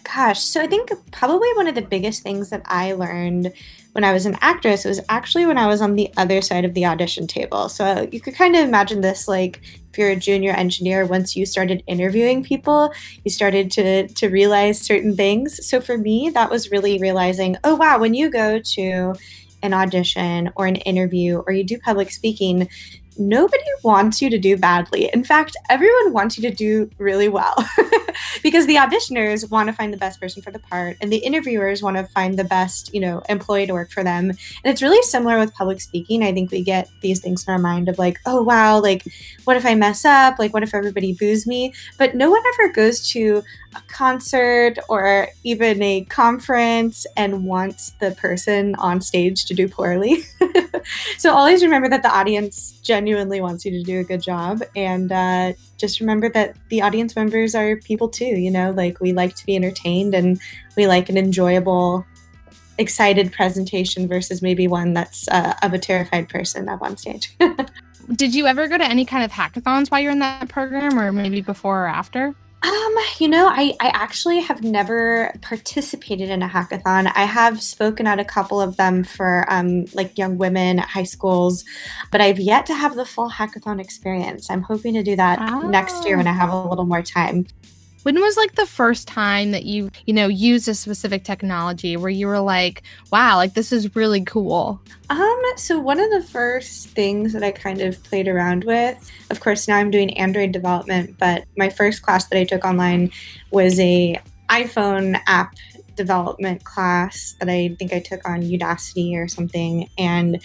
Gosh, 0.05 0.41
so 0.41 0.61
I 0.61 0.67
think 0.67 0.91
probably 1.13 1.49
one 1.55 1.67
of 1.67 1.75
the 1.75 1.83
biggest 1.83 2.23
things 2.23 2.51
that 2.51 2.63
I 2.67 2.93
learned 2.93 3.53
when 3.93 4.05
I 4.05 4.13
was 4.13 4.27
an 4.27 4.37
actress 4.41 4.85
was 4.85 5.01
actually 5.09 5.47
when 5.47 5.57
I 5.57 5.67
was 5.67 5.81
on 5.81 5.95
the 5.95 6.11
other 6.17 6.43
side 6.43 6.65
of 6.65 6.75
the 6.75 6.85
audition 6.85 7.27
table. 7.27 7.69
So 7.69 8.09
you 8.11 8.21
could 8.21 8.35
kind 8.35 8.57
of 8.57 8.67
imagine 8.67 9.01
this 9.01 9.29
like 9.29 9.61
if 9.91 9.99
you're 9.99 10.11
a 10.11 10.17
junior 10.17 10.51
engineer, 10.51 11.07
once 11.07 11.37
you 11.37 11.47
started 11.47 11.85
interviewing 11.87 12.43
people, 12.43 12.93
you 13.25 13.31
started 13.31 13.71
to 13.73 14.09
to 14.09 14.29
realize 14.29 14.81
certain 14.81 15.15
things. 15.15 15.65
So 15.65 15.81
for 15.81 15.97
me, 15.97 16.31
that 16.31 16.51
was 16.51 16.73
really 16.73 16.99
realizing, 16.99 17.57
oh 17.63 17.77
wow, 17.77 17.99
when 18.01 18.15
you 18.15 18.31
go 18.31 18.59
to 18.59 19.15
an 19.63 19.73
audition 19.73 20.51
or 20.57 20.67
an 20.67 20.77
interview 20.77 21.39
or 21.39 21.53
you 21.53 21.65
do 21.65 21.79
public 21.79 22.11
speaking, 22.11 22.69
nobody 23.19 23.63
wants 23.83 24.21
you 24.21 24.31
to 24.31 24.39
do 24.39 24.57
badly. 24.57 25.11
In 25.13 25.25
fact, 25.25 25.57
everyone 25.69 26.13
wants 26.13 26.39
you 26.39 26.49
to 26.49 26.55
do 26.55 26.91
really 26.99 27.29
well 27.29 27.55
because 28.43 28.67
the 28.67 28.77
auditioners 28.77 29.51
want 29.51 29.69
to 29.69 29.73
find 29.73 29.93
the 29.93 29.99
best 29.99 30.21
person 30.21 30.43
for 30.43 30.51
the 30.51 30.59
part 30.59 30.97
and 31.01 31.13
the 31.13 31.19
interviewers 31.19 31.83
want 31.83 31.97
to 31.97 32.05
find 32.05 32.39
the 32.39 32.45
best, 32.45 32.93
you 32.95 33.01
know, 33.01 33.23
employee 33.29 33.67
to 33.67 33.73
work 33.73 33.91
for 33.91 34.03
them. 34.05 34.31
And 34.31 34.39
it's 34.65 34.83
really 34.83 35.03
similar 35.03 35.39
with 35.39 35.55
public 35.55 35.81
speaking. 35.81 36.23
I 36.23 36.33
think 36.33 36.51
we 36.51 36.63
get 36.63 36.89
these 37.01 37.21
things 37.21 37.47
in 37.47 37.53
our 37.53 37.59
mind 37.59 37.89
of 37.89 37.99
like, 37.99 38.19
oh 38.27 38.43
wow, 38.43 38.81
like 38.81 39.05
what 39.45 39.57
if 39.57 39.67
I 39.67 39.75
mess 39.75 40.05
up? 40.05 40.39
Like 40.39 40.53
what 40.53 40.63
if 40.63 40.75
everybody 40.75 41.15
boos 41.15 41.47
me? 41.47 41.75
But 41.99 42.15
no 42.15 42.31
one 42.31 42.43
ever 42.55 42.73
goes 42.73 43.09
to 43.11 43.43
a 43.75 43.83
concert 43.89 44.79
or 44.89 45.29
even 45.43 45.83
a 45.83 46.05
conference 46.05 47.07
and 47.17 47.45
wants 47.45 47.91
the 48.01 48.13
person 48.13 48.75
on 48.77 49.01
stage 49.01 49.45
to 49.47 49.55
do 49.55 49.69
poorly. 49.69 50.23
so 51.19 51.33
always 51.33 51.63
remember 51.63 51.89
that 51.89 52.03
the 52.03 52.15
audience 52.15 52.79
genuinely 52.83 53.41
wants 53.41 53.65
you 53.65 53.71
to 53.73 53.83
do 53.83 54.01
a 54.01 54.05
good 54.05 54.23
job. 54.23 54.63
And 54.77 55.11
uh, 55.13 55.53
just 55.79 56.01
remember 56.01 56.29
that 56.31 56.57
the 56.69 56.83
audience 56.83 57.17
members 57.17 57.55
are 57.55 57.77
people 57.77 58.09
too. 58.09 58.25
You 58.25 58.51
know, 58.51 58.71
like 58.73 59.01
we 59.01 59.13
like 59.13 59.35
to 59.37 59.47
be 59.47 59.57
entertained 59.57 60.15
and 60.15 60.41
we 60.77 60.87
like 60.87 61.09
an 61.09 61.17
enjoyable, 61.17 62.05
excited 62.79 63.33
presentation 63.33 64.09
versus 64.09 64.43
maybe 64.43 64.67
one 64.67 64.95
that's 64.95 65.29
uh, 65.29 65.55
of 65.63 65.73
a 65.73 65.79
terrified 65.79 66.29
person 66.29 66.69
up 66.69 66.83
on 66.83 66.97
stage. 66.97 67.37
Did 68.17 68.35
you 68.35 68.47
ever 68.47 68.69
go 68.69 68.77
to 68.77 68.85
any 68.85 69.07
kind 69.07 69.25
of 69.25 69.31
hackathons 69.31 69.91
while 69.91 70.01
you're 70.01 70.13
in 70.13 70.19
that 70.19 70.49
program 70.49 70.99
or 70.99 71.11
maybe 71.11 71.41
before 71.41 71.85
or 71.85 71.87
after? 71.87 72.35
Um, 72.65 72.95
you 73.19 73.29
know, 73.29 73.47
I, 73.47 73.75
I 73.79 73.89
actually 73.89 74.41
have 74.41 74.63
never 74.63 75.37
participated 75.43 76.31
in 76.31 76.43
a 76.43 76.49
hackathon. 76.49 77.13
I 77.15 77.25
have 77.25 77.63
spoken 77.63 78.07
at 78.07 78.19
a 78.19 78.25
couple 78.25 78.59
of 78.59 78.79
them 78.79 79.05
for 79.05 79.45
um, 79.51 79.85
like 79.93 80.17
young 80.17 80.39
women 80.39 80.79
at 80.79 80.89
high 80.89 81.05
schools, 81.05 81.63
but 82.11 82.23
I've 82.23 82.41
yet 82.41 82.65
to 82.67 82.75
have 82.75 82.97
the 82.97 83.05
full 83.05 83.29
hackathon 83.29 83.81
experience. 83.81 84.51
I'm 84.51 84.63
hoping 84.63 84.94
to 84.94 85.03
do 85.03 85.15
that 85.15 85.41
oh. 85.41 85.69
next 85.69 86.06
year 86.06 86.17
when 86.17 86.27
I 86.27 86.33
have 86.33 86.49
a 86.49 86.69
little 86.69 86.87
more 86.87 87.03
time. 87.03 87.47
When 88.05 88.20
was 88.20 88.37
like 88.37 88.55
the 88.55 88.67
first 88.67 89.08
time 89.08 89.51
that 89.53 89.65
you, 89.65 89.91
you 90.05 90.13
know, 90.13 90.29
used 90.29 90.69
a 90.69 90.75
specific 90.75 91.25
technology 91.25 91.96
where 91.96 92.11
you 92.11 92.27
were 92.27 92.41
like, 92.41 92.82
wow, 93.11 93.37
like 93.37 93.55
this 93.55 93.73
is 93.73 93.96
really 93.96 94.23
cool? 94.25 94.79
Um, 95.08 95.43
so 95.56 95.81
one 95.81 95.99
of 95.99 96.11
the 96.11 96.23
first 96.23 96.91
things 96.91 97.32
that 97.32 97.43
I 97.43 97.51
kind 97.51 97.81
of 97.81 98.03
played 98.05 98.29
around 98.29 98.65
with, 98.65 99.11
of 99.31 99.41
course, 99.41 99.67
now 99.67 99.79
I'm 99.79 99.91
doing 99.91 100.17
Android 100.19 100.53
development, 100.53 101.17
but 101.19 101.44
my 101.56 101.70
first 101.70 102.03
class 102.03 102.27
that 102.27 102.39
I 102.39 102.44
took 102.44 102.63
online 102.63 103.11
was 103.51 103.81
a 103.81 104.20
iPhone 104.51 105.19
app 105.27 105.55
development 105.96 106.65
class 106.65 107.37
that 107.41 107.49
I 107.49 107.75
think 107.79 107.94
I 107.94 108.01
took 108.01 108.29
on 108.29 108.43
Udacity 108.43 109.17
or 109.17 109.29
something. 109.29 109.89
And 109.96 110.43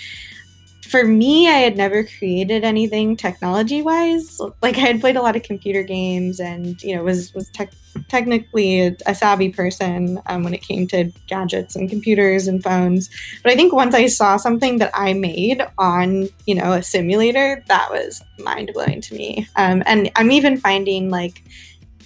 for 0.90 1.04
me, 1.04 1.48
I 1.48 1.60
had 1.60 1.78
never 1.78 2.04
created 2.04 2.64
anything 2.64 3.16
technology 3.16 3.82
wise. 3.82 4.42
Like 4.62 4.76
I 4.78 4.82
had 4.82 5.02
played 5.02 5.16
a 5.16 5.22
lot 5.22 5.36
of 5.36 5.44
computer 5.44 5.84
games, 5.84 6.40
and 6.40 6.82
you 6.82 6.96
know 6.96 7.04
was 7.04 7.34
was 7.36 7.50
tech, 7.50 7.72
technically 8.08 8.82
a, 8.82 8.96
a, 9.06 9.14
savvy 9.14 9.50
person 9.50 10.20
um, 10.26 10.44
when 10.44 10.54
it 10.54 10.64
came 10.64 10.88
to 10.88 11.12
gadgets 11.28 11.76
and 11.76 11.90
computers 11.90 12.48
and 12.48 12.64
phones. 12.64 13.10
But 13.44 13.52
I 13.52 13.56
think 13.56 13.72
once 13.72 13.94
I 13.94 14.08
saw 14.08 14.38
something 14.38 14.80
that 14.80 14.92
I 14.96 15.14
made 15.14 15.62
on 15.78 16.28
you 16.48 16.56
know 16.56 16.74
a 16.74 16.82
simulator, 16.82 17.64
that 17.68 17.92
was 17.92 18.24
mind 18.40 18.72
blowing 18.74 19.02
to 19.02 19.14
me. 19.14 19.48
Um, 19.56 19.84
and 19.86 20.12
I'm 20.16 20.32
even 20.32 20.58
finding 20.58 21.12
like 21.12 21.44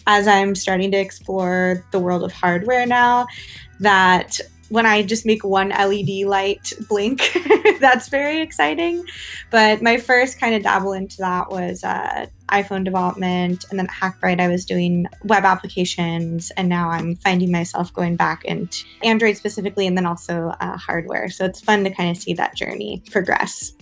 as 0.07 0.27
I'm 0.27 0.55
starting 0.55 0.91
to 0.91 0.97
explore 0.97 1.85
the 1.91 1.99
world 1.99 2.23
of 2.23 2.33
hardware 2.33 2.85
now 2.85 3.27
that 3.79 4.39
when 4.74 4.88
I 4.88 5.03
just 5.03 5.24
make 5.24 5.44
one 5.44 5.70
LED 5.70 6.25
light 6.25 6.74
blink, 6.89 7.22
that's 7.80 8.10
very 8.10 8.42
exciting. 8.42 9.06
But 9.51 9.84
my 9.84 9.98
first 9.98 10.39
kind 10.39 10.56
of 10.56 10.63
dabble 10.63 10.94
into 10.94 11.18
that 11.18 11.51
was 11.51 11.84
uh, 11.84 12.25
iPhone 12.50 12.84
development. 12.84 13.65
And 13.70 13.77
then 13.77 13.86
at 13.86 13.92
Hackbright, 13.92 14.39
I 14.39 14.48
was 14.48 14.65
doing 14.65 15.06
web 15.25 15.44
applications. 15.44 16.51
And 16.58 16.70
now 16.70 16.89
I'm 16.89 17.18
finding 17.18 17.51
myself 17.51 17.94
going 17.94 18.15
back 18.15 18.46
into 18.46 18.84
Android 19.03 19.38
specifically 19.38 19.86
and 19.86 19.96
then 19.96 20.08
also 20.08 20.56
uh, 20.60 20.75
hardware. 20.75 21.30
So 21.30 21.46
it's 21.46 21.62
fun 21.62 21.84
to 21.84 21.92
kind 21.92 22.10
of 22.10 22.18
see 22.18 22.34
that 22.34 22.56
journey 22.56 23.03
progress. 23.12 23.74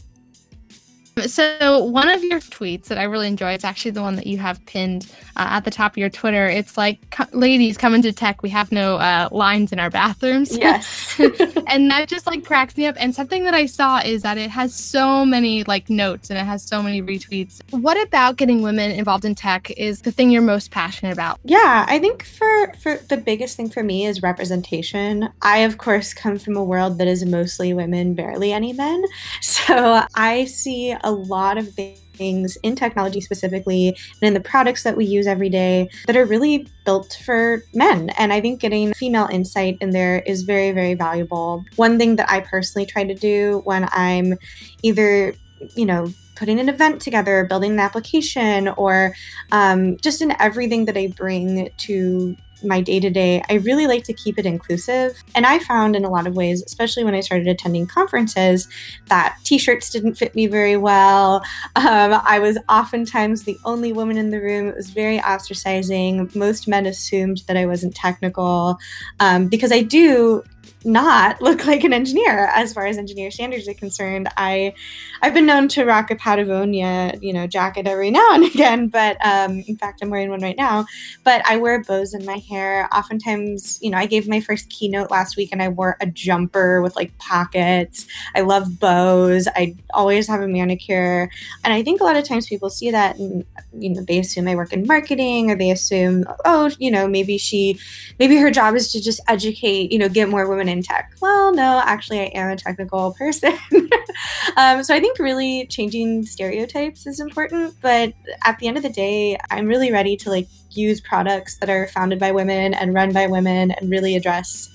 So 1.19 1.83
one 1.83 2.07
of 2.07 2.23
your 2.23 2.39
tweets 2.39 2.85
that 2.85 2.97
I 2.97 3.03
really 3.03 3.27
enjoy, 3.27 3.51
it's 3.51 3.65
actually 3.65 3.91
the 3.91 4.01
one 4.01 4.15
that 4.15 4.27
you 4.27 4.37
have 4.37 4.65
pinned 4.65 5.11
uh, 5.35 5.47
at 5.49 5.65
the 5.65 5.71
top 5.71 5.93
of 5.93 5.97
your 5.97 6.09
Twitter. 6.09 6.47
It's 6.47 6.77
like, 6.77 6.99
"Ladies, 7.33 7.77
come 7.77 7.93
into 7.93 8.13
tech. 8.13 8.41
We 8.41 8.49
have 8.49 8.71
no 8.71 8.95
uh, 8.95 9.27
lines 9.31 9.71
in 9.71 9.79
our 9.79 9.89
bathrooms." 9.89 10.57
Yes, 10.61 11.19
and 11.67 11.89
that 11.89 12.07
just 12.07 12.27
like 12.27 12.45
cracks 12.45 12.77
me 12.77 12.85
up. 12.85 12.95
And 12.99 13.15
something 13.15 13.45
that 13.45 13.55
I 13.55 13.65
saw 13.65 13.99
is 13.99 14.21
that 14.21 14.37
it 14.37 14.51
has 14.51 14.75
so 14.75 15.25
many 15.25 15.63
like 15.63 15.89
notes 15.89 16.29
and 16.29 16.37
it 16.37 16.43
has 16.43 16.61
so 16.61 16.83
many 16.83 17.01
retweets. 17.01 17.61
What 17.71 17.99
about 17.99 18.35
getting 18.35 18.61
women 18.61 18.91
involved 18.91 19.25
in 19.25 19.33
tech 19.33 19.71
is 19.71 20.01
the 20.03 20.11
thing 20.11 20.29
you're 20.29 20.43
most 20.43 20.69
passionate 20.69 21.13
about? 21.13 21.39
Yeah, 21.43 21.85
I 21.87 21.97
think 21.97 22.23
for 22.23 22.73
for 22.79 22.97
the 23.09 23.17
biggest 23.17 23.57
thing 23.57 23.69
for 23.69 23.81
me 23.81 24.05
is 24.05 24.21
representation. 24.21 25.29
I 25.41 25.59
of 25.59 25.79
course 25.79 26.13
come 26.13 26.37
from 26.37 26.55
a 26.55 26.63
world 26.63 26.99
that 26.99 27.07
is 27.07 27.25
mostly 27.25 27.73
women, 27.73 28.13
barely 28.13 28.53
any 28.53 28.73
men. 28.73 29.03
So 29.41 30.03
I 30.15 30.45
see 30.45 30.95
a 31.03 31.11
lot 31.11 31.57
of 31.57 31.73
things 31.73 32.57
in 32.63 32.75
technology 32.75 33.21
specifically 33.21 33.89
and 33.89 34.27
in 34.27 34.33
the 34.33 34.39
products 34.39 34.83
that 34.83 34.95
we 34.95 35.05
use 35.05 35.27
every 35.27 35.49
day 35.49 35.89
that 36.07 36.15
are 36.15 36.25
really 36.25 36.67
built 36.85 37.17
for 37.25 37.63
men. 37.73 38.09
And 38.11 38.31
I 38.31 38.41
think 38.41 38.59
getting 38.59 38.93
female 38.93 39.27
insight 39.31 39.77
in 39.81 39.91
there 39.91 40.19
is 40.19 40.43
very, 40.43 40.71
very 40.71 40.93
valuable. 40.93 41.63
One 41.75 41.97
thing 41.97 42.15
that 42.17 42.29
I 42.29 42.41
personally 42.41 42.85
try 42.85 43.03
to 43.03 43.15
do 43.15 43.61
when 43.63 43.87
I'm 43.91 44.37
either, 44.83 45.33
you 45.75 45.85
know, 45.85 46.13
putting 46.35 46.59
an 46.59 46.69
event 46.69 47.01
together, 47.01 47.45
building 47.45 47.73
an 47.73 47.79
application, 47.79 48.67
or 48.69 49.15
um, 49.51 49.97
just 49.97 50.21
in 50.21 50.33
everything 50.39 50.85
that 50.85 50.97
I 50.97 51.07
bring 51.07 51.69
to 51.77 52.35
my 52.63 52.81
day 52.81 52.99
to 52.99 53.09
day, 53.09 53.43
I 53.49 53.55
really 53.55 53.87
like 53.87 54.03
to 54.05 54.13
keep 54.13 54.37
it 54.37 54.45
inclusive. 54.45 55.23
And 55.35 55.45
I 55.45 55.59
found 55.59 55.95
in 55.95 56.05
a 56.05 56.09
lot 56.09 56.27
of 56.27 56.35
ways, 56.35 56.63
especially 56.63 57.03
when 57.03 57.15
I 57.15 57.21
started 57.21 57.47
attending 57.47 57.87
conferences, 57.87 58.67
that 59.07 59.37
t 59.43 59.57
shirts 59.57 59.89
didn't 59.89 60.15
fit 60.15 60.35
me 60.35 60.47
very 60.47 60.77
well. 60.77 61.43
Um, 61.75 62.21
I 62.25 62.39
was 62.39 62.57
oftentimes 62.69 63.43
the 63.43 63.57
only 63.65 63.93
woman 63.93 64.17
in 64.17 64.31
the 64.31 64.39
room. 64.39 64.67
It 64.67 64.75
was 64.75 64.89
very 64.89 65.19
ostracizing. 65.19 66.33
Most 66.35 66.67
men 66.67 66.85
assumed 66.85 67.43
that 67.47 67.57
I 67.57 67.65
wasn't 67.65 67.95
technical 67.95 68.77
um, 69.19 69.47
because 69.47 69.71
I 69.71 69.81
do 69.81 70.43
not 70.83 71.41
look 71.41 71.65
like 71.65 71.83
an 71.83 71.93
engineer 71.93 72.49
as 72.53 72.73
far 72.73 72.85
as 72.85 72.97
engineer 72.97 73.31
standards 73.31 73.67
are 73.67 73.73
concerned. 73.73 74.27
I 74.37 74.73
I've 75.21 75.33
been 75.33 75.45
known 75.45 75.67
to 75.69 75.85
rock 75.85 76.09
a 76.09 76.15
Patagonia, 76.15 77.17
you 77.21 77.33
know, 77.33 77.45
jacket 77.45 77.87
every 77.87 78.09
now 78.09 78.33
and 78.33 78.43
again, 78.53 78.87
but 78.87 79.17
um, 79.25 79.63
in 79.67 79.77
fact 79.77 79.99
I'm 80.01 80.09
wearing 80.09 80.29
one 80.29 80.41
right 80.41 80.57
now. 80.57 80.85
But 81.23 81.45
I 81.47 81.57
wear 81.57 81.83
bows 81.83 82.13
in 82.13 82.25
my 82.25 82.37
hair. 82.37 82.89
Oftentimes, 82.93 83.79
you 83.81 83.91
know, 83.91 83.97
I 83.97 84.05
gave 84.05 84.27
my 84.27 84.39
first 84.39 84.69
keynote 84.69 85.11
last 85.11 85.37
week 85.37 85.49
and 85.51 85.61
I 85.61 85.69
wore 85.69 85.97
a 86.01 86.07
jumper 86.07 86.81
with 86.81 86.95
like 86.95 87.17
pockets. 87.17 88.07
I 88.35 88.41
love 88.41 88.79
bows. 88.79 89.47
I 89.55 89.75
always 89.93 90.27
have 90.27 90.41
a 90.41 90.47
manicure. 90.47 91.29
And 91.63 91.73
I 91.73 91.83
think 91.83 92.01
a 92.01 92.03
lot 92.03 92.15
of 92.15 92.23
times 92.23 92.47
people 92.47 92.69
see 92.69 92.91
that 92.91 93.17
and 93.17 93.45
you 93.73 93.89
know, 93.89 94.03
they 94.03 94.19
assume 94.19 94.47
I 94.47 94.55
work 94.55 94.73
in 94.73 94.85
marketing 94.85 95.49
or 95.51 95.55
they 95.55 95.71
assume, 95.71 96.25
oh, 96.45 96.71
you 96.79 96.91
know, 96.91 97.07
maybe 97.07 97.37
she 97.37 97.79
maybe 98.19 98.37
her 98.37 98.51
job 98.51 98.75
is 98.75 98.91
to 98.91 99.01
just 99.01 99.21
educate, 99.27 99.91
you 99.91 99.99
know, 99.99 100.09
get 100.09 100.29
more 100.29 100.47
women 100.51 100.69
in 100.69 100.83
tech. 100.83 101.13
Well, 101.21 101.53
no, 101.53 101.81
actually, 101.83 102.19
I 102.19 102.25
am 102.35 102.51
a 102.51 102.55
technical 102.55 103.13
person. 103.13 103.53
um, 104.57 104.83
so 104.83 104.93
I 104.93 104.99
think 104.99 105.17
really 105.17 105.65
changing 105.67 106.25
stereotypes 106.25 107.07
is 107.07 107.19
important. 107.19 107.75
But 107.81 108.13
at 108.45 108.59
the 108.59 108.67
end 108.67 108.77
of 108.77 108.83
the 108.83 108.89
day, 108.89 109.37
I'm 109.49 109.67
really 109.67 109.91
ready 109.91 110.15
to 110.17 110.29
like 110.29 110.47
use 110.69 111.01
products 111.01 111.57
that 111.57 111.69
are 111.69 111.87
founded 111.87 112.19
by 112.19 112.31
women 112.31 112.73
and 112.73 112.93
run 112.93 113.13
by 113.13 113.27
women 113.27 113.71
and 113.71 113.89
really 113.89 114.15
address 114.15 114.69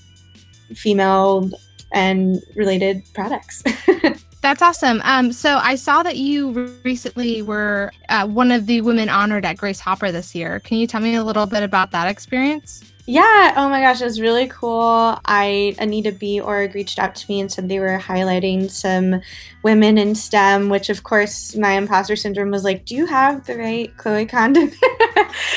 female 0.75 1.49
and 1.93 2.41
related 2.55 3.03
products. 3.13 3.63
That's 4.41 4.61
awesome. 4.61 5.01
Um, 5.03 5.33
so 5.33 5.57
I 5.57 5.75
saw 5.75 6.03
that 6.03 6.17
you 6.17 6.51
recently 6.83 7.41
were 7.41 7.91
uh, 8.09 8.27
one 8.27 8.51
of 8.51 8.65
the 8.65 8.81
women 8.81 9.09
honored 9.09 9.45
at 9.45 9.57
Grace 9.57 9.79
Hopper 9.79 10.11
this 10.11 10.35
year. 10.35 10.59
Can 10.59 10.77
you 10.77 10.87
tell 10.87 11.01
me 11.01 11.15
a 11.15 11.23
little 11.23 11.45
bit 11.45 11.63
about 11.63 11.91
that 11.91 12.07
experience? 12.07 12.83
Yeah, 13.09 13.53
oh 13.55 13.69
my 13.69 13.79
gosh, 13.79 14.01
it 14.01 14.03
was 14.03 14.19
really 14.19 14.47
cool. 14.47 15.17
I 15.25 15.75
Anita 15.79 16.11
B. 16.11 16.41
Org 16.41 16.75
reached 16.75 16.99
out 16.99 17.15
to 17.15 17.31
me 17.31 17.39
and 17.39 17.49
said 17.49 17.69
they 17.69 17.79
were 17.79 17.97
highlighting 17.97 18.69
some 18.69 19.21
women 19.63 19.97
in 19.97 20.13
STEM, 20.13 20.67
which 20.67 20.89
of 20.89 21.03
course 21.03 21.55
my 21.55 21.71
imposter 21.71 22.17
syndrome 22.17 22.51
was 22.51 22.65
like, 22.65 22.85
Do 22.85 22.95
you 22.95 23.05
have 23.05 23.45
the 23.45 23.57
right 23.57 23.95
Chloe 23.95 24.25
Condon? 24.25 24.73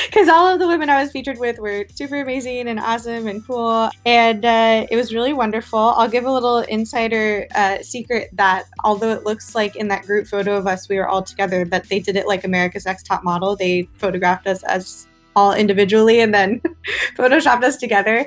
Because 0.05 0.27
all 0.27 0.47
of 0.47 0.59
the 0.59 0.67
women 0.67 0.89
I 0.89 1.01
was 1.01 1.11
featured 1.11 1.39
with 1.39 1.57
were 1.57 1.85
super 1.93 2.21
amazing 2.21 2.67
and 2.67 2.79
awesome 2.79 3.27
and 3.27 3.45
cool. 3.45 3.89
And 4.05 4.45
uh, 4.45 4.85
it 4.91 4.95
was 4.95 5.13
really 5.13 5.33
wonderful. 5.33 5.79
I'll 5.79 6.09
give 6.09 6.25
a 6.25 6.31
little 6.31 6.59
insider 6.59 7.47
uh, 7.55 7.81
secret 7.81 8.29
that 8.33 8.65
although 8.83 9.11
it 9.11 9.23
looks 9.23 9.55
like 9.55 9.75
in 9.75 9.87
that 9.87 10.05
group 10.05 10.27
photo 10.27 10.57
of 10.57 10.67
us, 10.67 10.89
we 10.89 10.97
were 10.97 11.07
all 11.07 11.23
together, 11.23 11.65
that 11.65 11.87
they 11.89 11.99
did 11.99 12.15
it 12.15 12.27
like 12.27 12.43
America's 12.43 12.85
Next 12.85 13.05
Top 13.05 13.23
Model. 13.23 13.55
They 13.55 13.87
photographed 13.97 14.47
us 14.47 14.63
as 14.63 15.07
all 15.35 15.53
individually 15.53 16.19
and 16.19 16.33
then 16.33 16.61
photoshopped 17.17 17.63
us 17.63 17.77
together. 17.77 18.25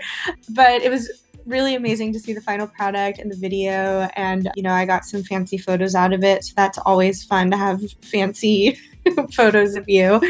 But 0.50 0.82
it 0.82 0.90
was 0.90 1.11
really 1.46 1.75
amazing 1.75 2.12
to 2.12 2.18
see 2.18 2.32
the 2.32 2.40
final 2.40 2.66
product 2.66 3.18
and 3.18 3.30
the 3.30 3.37
video. 3.37 4.08
And 4.16 4.50
you 4.56 4.62
know 4.62 4.73
i 4.73 4.84
got 4.84 5.04
some 5.04 5.23
fancy 5.23 5.58
photos 5.58 5.94
out 5.94 6.12
of 6.12 6.25
it. 6.25 6.44
So 6.44 6.52
that's 6.56 6.78
always 6.78 7.25
fun 7.25 7.50
to 7.50 7.56
have 7.56 7.80
fancy 8.00 8.78
photos 9.32 9.75
of 9.75 9.88
you. 9.88 10.20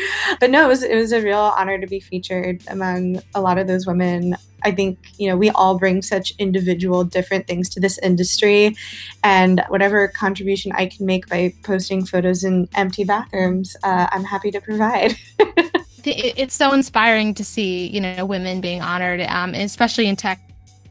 But 0.40 0.50
no 0.50 0.64
it 0.64 0.68
was 0.68 0.82
it 0.82 0.96
was 0.96 1.12
a 1.12 1.22
real 1.22 1.38
honor 1.38 1.78
to 1.78 1.86
be 1.86 2.00
featured 2.00 2.62
among 2.68 3.20
a 3.34 3.40
lot 3.40 3.58
of 3.58 3.66
those 3.66 3.86
women. 3.86 4.36
I 4.62 4.72
think 4.72 4.98
you 5.18 5.28
know 5.28 5.36
we 5.36 5.50
all 5.50 5.78
bring 5.78 6.02
such 6.02 6.32
individual 6.38 7.04
different 7.04 7.46
things 7.46 7.68
to 7.70 7.80
this 7.80 7.98
industry. 7.98 8.76
And 9.22 9.62
whatever 9.68 10.08
contribution 10.08 10.72
i 10.72 10.86
can 10.86 11.06
make 11.06 11.28
by 11.28 11.54
posting 11.62 12.04
photos 12.04 12.44
in 12.44 12.68
empty 12.74 13.04
bathrooms 13.04 13.76
uh, 13.82 14.06
i'm 14.10 14.24
happy 14.24 14.50
to 14.50 14.60
provide 14.60 15.16
it's 16.10 16.54
so 16.54 16.72
inspiring 16.72 17.34
to 17.34 17.44
see 17.44 17.88
you 17.88 18.00
know 18.00 18.24
women 18.24 18.60
being 18.60 18.82
honored 18.82 19.20
um, 19.22 19.54
especially 19.54 20.06
in 20.06 20.16
tech. 20.16 20.40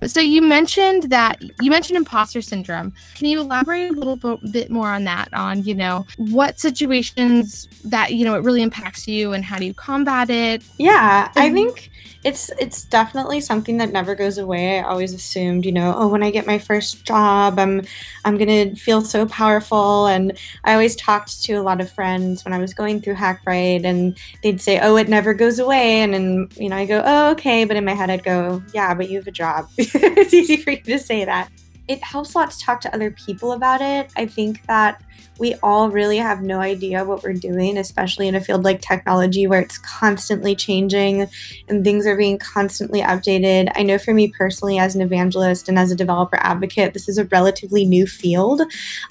So 0.05 0.19
you 0.19 0.41
mentioned 0.41 1.03
that 1.03 1.41
you 1.61 1.71
mentioned 1.71 1.95
imposter 1.95 2.41
syndrome. 2.41 2.93
Can 3.15 3.27
you 3.27 3.39
elaborate 3.39 3.91
a 3.91 3.93
little 3.93 4.37
bit 4.51 4.69
more 4.69 4.89
on 4.89 5.05
that 5.05 5.33
on 5.33 5.63
you 5.63 5.73
know 5.73 6.05
what 6.17 6.59
situations 6.59 7.69
that 7.85 8.13
you 8.13 8.25
know 8.25 8.35
it 8.35 8.43
really 8.43 8.61
impacts 8.61 9.07
you 9.07 9.33
and 9.33 9.45
how 9.45 9.57
do 9.57 9.65
you 9.65 9.73
combat 9.73 10.29
it? 10.29 10.63
Yeah 10.77 11.31
i 11.35 11.51
think 11.51 11.89
it's 12.23 12.49
it's 12.59 12.83
definitely 12.85 13.41
something 13.41 13.77
that 13.77 13.91
never 13.91 14.15
goes 14.15 14.37
away. 14.37 14.79
I 14.79 14.83
always 14.83 15.13
assumed, 15.13 15.65
you 15.65 15.71
know, 15.71 15.93
oh, 15.97 16.07
when 16.07 16.23
I 16.23 16.31
get 16.31 16.45
my 16.45 16.57
first 16.57 17.03
job, 17.05 17.59
I'm 17.59 17.81
I'm 18.25 18.37
gonna 18.37 18.75
feel 18.75 19.01
so 19.01 19.25
powerful. 19.25 20.07
And 20.07 20.37
I 20.63 20.73
always 20.73 20.95
talked 20.95 21.43
to 21.43 21.53
a 21.53 21.61
lot 21.61 21.81
of 21.81 21.91
friends 21.91 22.45
when 22.45 22.53
I 22.53 22.59
was 22.59 22.73
going 22.73 23.01
through 23.01 23.15
Hackbright, 23.15 23.83
and 23.85 24.17
they'd 24.41 24.61
say, 24.61 24.79
oh, 24.79 24.95
it 24.95 25.09
never 25.09 25.33
goes 25.33 25.59
away. 25.59 26.01
And 26.01 26.13
then 26.13 26.49
you 26.55 26.69
know, 26.69 26.77
I 26.77 26.85
go, 26.85 27.01
oh, 27.05 27.31
okay, 27.31 27.65
but 27.65 27.77
in 27.77 27.85
my 27.85 27.93
head, 27.93 28.09
I'd 28.09 28.23
go, 28.23 28.63
yeah, 28.73 28.93
but 28.93 29.09
you 29.09 29.17
have 29.17 29.27
a 29.27 29.31
job. 29.31 29.69
it's 29.77 30.33
easy 30.33 30.57
for 30.57 30.71
you 30.71 30.81
to 30.81 30.99
say 30.99 31.25
that 31.25 31.49
it 31.87 32.03
helps 32.03 32.33
a 32.33 32.37
lot 32.37 32.51
to 32.51 32.59
talk 32.59 32.81
to 32.81 32.93
other 32.93 33.11
people 33.11 33.51
about 33.51 33.81
it. 33.81 34.11
I 34.15 34.25
think 34.25 34.65
that 34.67 35.01
we 35.39 35.55
all 35.63 35.89
really 35.89 36.17
have 36.17 36.41
no 36.43 36.59
idea 36.59 37.03
what 37.03 37.23
we're 37.23 37.33
doing, 37.33 37.77
especially 37.77 38.27
in 38.27 38.35
a 38.35 38.41
field 38.41 38.63
like 38.63 38.81
technology 38.81 39.47
where 39.47 39.61
it's 39.61 39.79
constantly 39.79 40.55
changing 40.55 41.27
and 41.67 41.83
things 41.83 42.05
are 42.05 42.15
being 42.15 42.37
constantly 42.37 43.01
updated. 43.01 43.71
I 43.75 43.83
know 43.83 43.97
for 43.97 44.13
me 44.13 44.27
personally, 44.27 44.77
as 44.77 44.95
an 44.95 45.01
evangelist 45.01 45.67
and 45.67 45.79
as 45.79 45.91
a 45.91 45.95
developer 45.95 46.37
advocate, 46.37 46.93
this 46.93 47.09
is 47.09 47.17
a 47.17 47.25
relatively 47.25 47.83
new 47.83 48.05
field. 48.05 48.61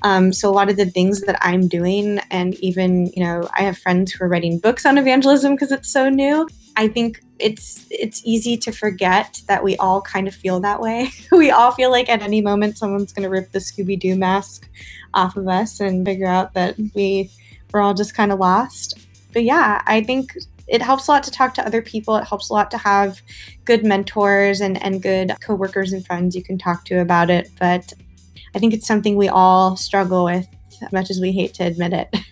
Um, 0.03 0.33
so 0.33 0.49
a 0.49 0.53
lot 0.53 0.71
of 0.71 0.77
the 0.77 0.87
things 0.87 1.23
that 1.23 1.39
I'm 1.41 1.67
doing, 1.67 2.21
and 2.31 2.55
even, 2.61 3.09
you 3.09 3.25
know, 3.25 3.49
I 3.55 3.63
have 3.63 3.79
friends 3.79 4.13
who 4.13 4.25
are 4.25 4.29
writing 4.29 4.59
books 4.59 4.87
on 4.87 4.99
evangelism 4.99 5.55
because 5.55 5.73
it's 5.73 5.93
so 5.93 6.09
new. 6.09 6.49
I 6.77 6.89
think 6.89 7.21
it's 7.43 7.85
it's 7.91 8.23
easy 8.25 8.57
to 8.59 8.73
forget 8.73 9.43
that 9.49 9.65
we 9.65 9.77
all 9.79 10.01
kind 10.01 10.29
of 10.29 10.35
feel 10.35 10.61
that 10.61 10.81
way. 10.81 11.11
we 11.33 11.51
all 11.51 11.73
feel 11.73 11.91
like 11.91 12.09
at 12.09 12.23
any 12.23 12.41
moment 12.41 12.79
someone's 12.79 13.13
going 13.13 13.25
to 13.25 13.31
rip 13.31 13.53
the 13.53 13.59
Scooby 13.59 13.99
Doo 13.99 14.17
mask 14.17 14.69
off 15.15 15.37
of 15.37 15.49
us 15.49 15.81
and 15.81 16.07
figure 16.07 16.27
out 16.27 16.55
that 16.55 16.77
we 16.95 17.31
we're 17.73 17.81
all 17.81 17.95
just 17.95 18.15
kind 18.15 18.33
of 18.33 18.39
lost. 18.39 18.99
But 19.33 19.45
yeah, 19.45 19.83
I 19.87 20.03
think 20.03 20.37
it 20.69 20.83
helps 20.83 21.09
a 21.09 21.11
lot 21.11 21.23
to 21.25 21.31
talk 21.31 21.55
to 21.55 21.67
other 21.67 21.83
people. 21.83 22.17
It 22.17 22.25
helps 22.25 22.51
a 22.51 22.53
lot 22.53 22.71
to 22.71 22.79
have 22.79 23.21
good 23.65 23.85
mentors 23.85 24.61
and, 24.61 24.83
and 24.83 25.03
good 25.03 25.35
coworkers 25.41 25.93
and 25.93 26.05
friends 26.07 26.37
you 26.37 26.43
can 26.43 26.59
talk 26.59 26.85
to 26.87 27.01
about 27.01 27.31
it. 27.31 27.51
But 27.59 27.93
I 28.55 28.59
think 28.59 28.75
it's 28.75 28.87
something 28.87 29.17
we 29.17 29.29
all 29.29 29.77
struggle 29.77 30.25
with, 30.25 30.47
as 30.83 30.93
much 30.93 31.11
as 31.11 31.21
we 31.21 31.33
hate 31.33 31.55
to 31.55 31.65
admit 31.65 31.93
it. 31.93 32.17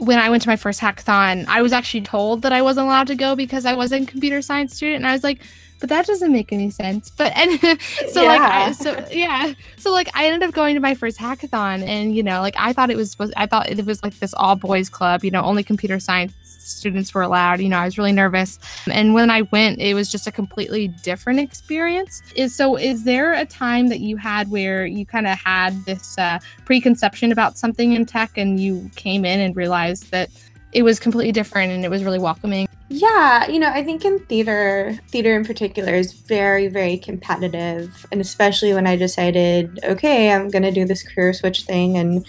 when 0.00 0.18
I 0.18 0.30
went 0.30 0.42
to 0.42 0.48
my 0.48 0.56
first 0.56 0.80
hackathon, 0.80 1.46
I 1.46 1.62
was 1.62 1.72
actually 1.72 2.00
told 2.02 2.42
that 2.42 2.52
I 2.52 2.62
wasn't 2.62 2.86
allowed 2.86 3.06
to 3.08 3.14
go 3.14 3.36
because 3.36 3.66
I 3.66 3.74
wasn't 3.74 4.08
a 4.08 4.10
computer 4.10 4.40
science 4.40 4.74
student. 4.74 4.96
And 4.96 5.06
I 5.06 5.12
was 5.12 5.22
like, 5.22 5.40
but 5.80 5.88
that 5.88 6.06
doesn't 6.06 6.30
make 6.30 6.52
any 6.52 6.70
sense. 6.70 7.10
But 7.10 7.32
and 7.36 7.58
so 8.10 8.22
yeah. 8.22 8.28
like 8.28 8.40
I, 8.40 8.72
so 8.72 9.06
yeah, 9.10 9.52
so 9.78 9.90
like 9.90 10.08
I 10.14 10.26
ended 10.26 10.48
up 10.48 10.54
going 10.54 10.74
to 10.74 10.80
my 10.80 10.94
first 10.94 11.18
hackathon, 11.18 11.82
and 11.82 12.14
you 12.14 12.22
know 12.22 12.40
like 12.40 12.54
I 12.56 12.72
thought 12.72 12.90
it 12.90 12.96
was 12.96 13.10
supposed, 13.10 13.32
I 13.36 13.46
thought 13.46 13.68
it 13.68 13.84
was 13.84 14.02
like 14.02 14.18
this 14.18 14.34
all 14.34 14.56
boys 14.56 14.88
club, 14.88 15.24
you 15.24 15.30
know, 15.30 15.42
only 15.42 15.64
computer 15.64 15.98
science 15.98 16.34
students 16.44 17.12
were 17.14 17.22
allowed. 17.22 17.60
You 17.60 17.68
know, 17.68 17.78
I 17.78 17.84
was 17.86 17.98
really 17.98 18.12
nervous, 18.12 18.58
and 18.90 19.14
when 19.14 19.30
I 19.30 19.42
went, 19.42 19.80
it 19.80 19.94
was 19.94 20.10
just 20.10 20.26
a 20.26 20.32
completely 20.32 20.88
different 20.88 21.40
experience. 21.40 22.22
Is 22.36 22.54
so 22.54 22.76
is 22.76 23.04
there 23.04 23.32
a 23.32 23.46
time 23.46 23.88
that 23.88 24.00
you 24.00 24.16
had 24.16 24.50
where 24.50 24.86
you 24.86 25.06
kind 25.06 25.26
of 25.26 25.38
had 25.38 25.84
this 25.84 26.18
uh, 26.18 26.38
preconception 26.64 27.32
about 27.32 27.58
something 27.58 27.92
in 27.92 28.06
tech, 28.06 28.36
and 28.36 28.60
you 28.60 28.90
came 28.96 29.24
in 29.24 29.40
and 29.40 29.56
realized 29.56 30.10
that 30.10 30.30
it 30.72 30.82
was 30.82 31.00
completely 31.00 31.32
different 31.32 31.72
and 31.72 31.84
it 31.84 31.90
was 31.90 32.04
really 32.04 32.18
welcoming. 32.18 32.68
Yeah, 32.92 33.48
you 33.48 33.60
know, 33.60 33.68
I 33.68 33.84
think 33.84 34.04
in 34.04 34.18
theater, 34.18 34.98
theater 35.10 35.36
in 35.36 35.44
particular 35.44 35.94
is 35.94 36.12
very, 36.12 36.66
very 36.66 36.98
competitive. 36.98 38.04
And 38.10 38.20
especially 38.20 38.74
when 38.74 38.84
I 38.84 38.96
decided, 38.96 39.78
okay, 39.84 40.32
I'm 40.32 40.48
going 40.48 40.64
to 40.64 40.72
do 40.72 40.84
this 40.84 41.04
career 41.04 41.32
switch 41.32 41.62
thing 41.62 41.96
and 41.96 42.26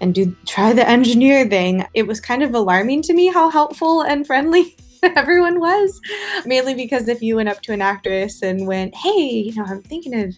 and 0.00 0.14
do 0.14 0.36
try 0.46 0.72
the 0.72 0.88
engineer 0.88 1.48
thing, 1.48 1.84
it 1.94 2.06
was 2.06 2.20
kind 2.20 2.42
of 2.42 2.54
alarming 2.54 3.02
to 3.02 3.14
me 3.14 3.26
how 3.28 3.48
helpful 3.50 4.02
and 4.02 4.24
friendly 4.26 4.76
everyone 5.02 5.58
was. 5.58 6.00
Mainly 6.46 6.74
because 6.74 7.08
if 7.08 7.20
you 7.20 7.36
went 7.36 7.48
up 7.48 7.62
to 7.62 7.72
an 7.72 7.82
actress 7.82 8.40
and 8.40 8.68
went, 8.68 8.94
"Hey, 8.94 9.28
you 9.46 9.54
know, 9.54 9.64
I'm 9.66 9.82
thinking 9.82 10.14
of 10.14 10.36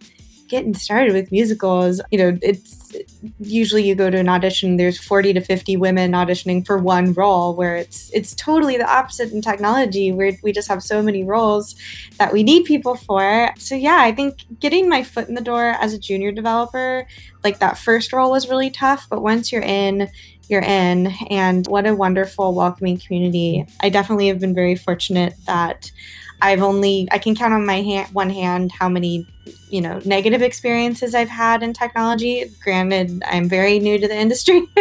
getting 0.49 0.75
started 0.75 1.13
with 1.13 1.33
musicals, 1.33 2.01
you 2.11 2.19
know, 2.19 2.39
it's 2.43 2.95
usually 3.41 3.87
you 3.87 3.95
go 3.95 4.11
to 4.11 4.19
an 4.19 4.29
audition, 4.29 4.77
there's 4.77 4.99
40 4.99 5.35
to 5.35 5.41
50 5.41 5.77
women 5.77 6.13
auditioning 6.13 6.65
for 6.65 6.79
one 6.79 7.13
role, 7.13 7.55
where 7.55 7.77
it's 7.77 8.11
it's 8.13 8.35
totally 8.35 8.77
the 8.77 8.91
opposite 8.91 9.33
in 9.33 9.43
technology, 9.43 10.13
where 10.13 10.33
we 10.43 10.53
just 10.53 10.69
have 10.69 10.83
so 10.83 11.03
many 11.03 11.25
roles 11.25 11.75
that 12.19 12.33
we 12.33 12.43
need 12.43 12.65
people 12.65 12.97
for. 12.97 13.51
So 13.59 13.75
yeah, 13.75 13.99
I 14.01 14.13
think 14.13 14.45
getting 14.61 14.89
my 14.89 15.03
foot 15.03 15.29
in 15.29 15.35
the 15.35 15.41
door 15.41 15.71
as 15.81 15.93
a 15.93 15.99
junior 15.99 16.33
developer, 16.33 17.07
like 17.45 17.59
that 17.59 17.79
first 17.79 18.13
role 18.13 18.31
was 18.31 18.49
really 18.49 18.71
tough, 18.71 19.07
but 19.09 19.23
once 19.23 19.53
you're 19.53 19.63
in, 19.63 20.09
you're 20.49 20.63
in 20.63 21.09
and 21.31 21.67
what 21.67 21.87
a 21.87 21.95
wonderful 21.95 22.55
welcoming 22.55 22.99
community. 22.99 23.67
I 23.81 23.89
definitely 23.89 24.29
have 24.29 24.41
been 24.41 24.55
very 24.55 24.77
fortunate 24.77 25.35
that 25.47 25.91
I've 26.41 26.63
only 26.63 27.09
I 27.11 27.19
can 27.19 27.35
count 27.35 27.55
on 27.55 27.65
my 27.65 27.83
hand 27.83 28.13
one 28.15 28.31
hand 28.31 28.73
how 28.73 28.89
many 28.89 29.27
you 29.69 29.81
know 29.81 30.01
negative 30.05 30.43
experiences 30.43 31.15
I've 31.15 31.29
had 31.29 31.63
in 31.63 31.73
technology. 31.73 32.51
Granted, 32.63 33.23
I'm 33.27 33.49
very 33.49 33.79
new 33.79 33.99
to 33.99 34.07
the 34.07 34.17
industry, 34.17 34.67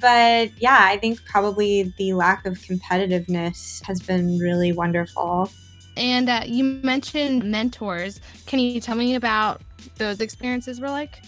but 0.00 0.50
yeah, 0.60 0.78
I 0.80 0.98
think 1.00 1.24
probably 1.24 1.92
the 1.98 2.12
lack 2.12 2.46
of 2.46 2.58
competitiveness 2.58 3.84
has 3.84 4.00
been 4.00 4.38
really 4.38 4.72
wonderful. 4.72 5.50
And 5.96 6.28
uh, 6.28 6.42
you 6.46 6.62
mentioned 6.62 7.44
mentors. 7.44 8.20
Can 8.46 8.60
you 8.60 8.80
tell 8.80 8.94
me 8.94 9.16
about 9.16 9.62
those 9.96 10.20
experiences 10.20 10.80
were 10.80 10.90
like? 10.90 11.20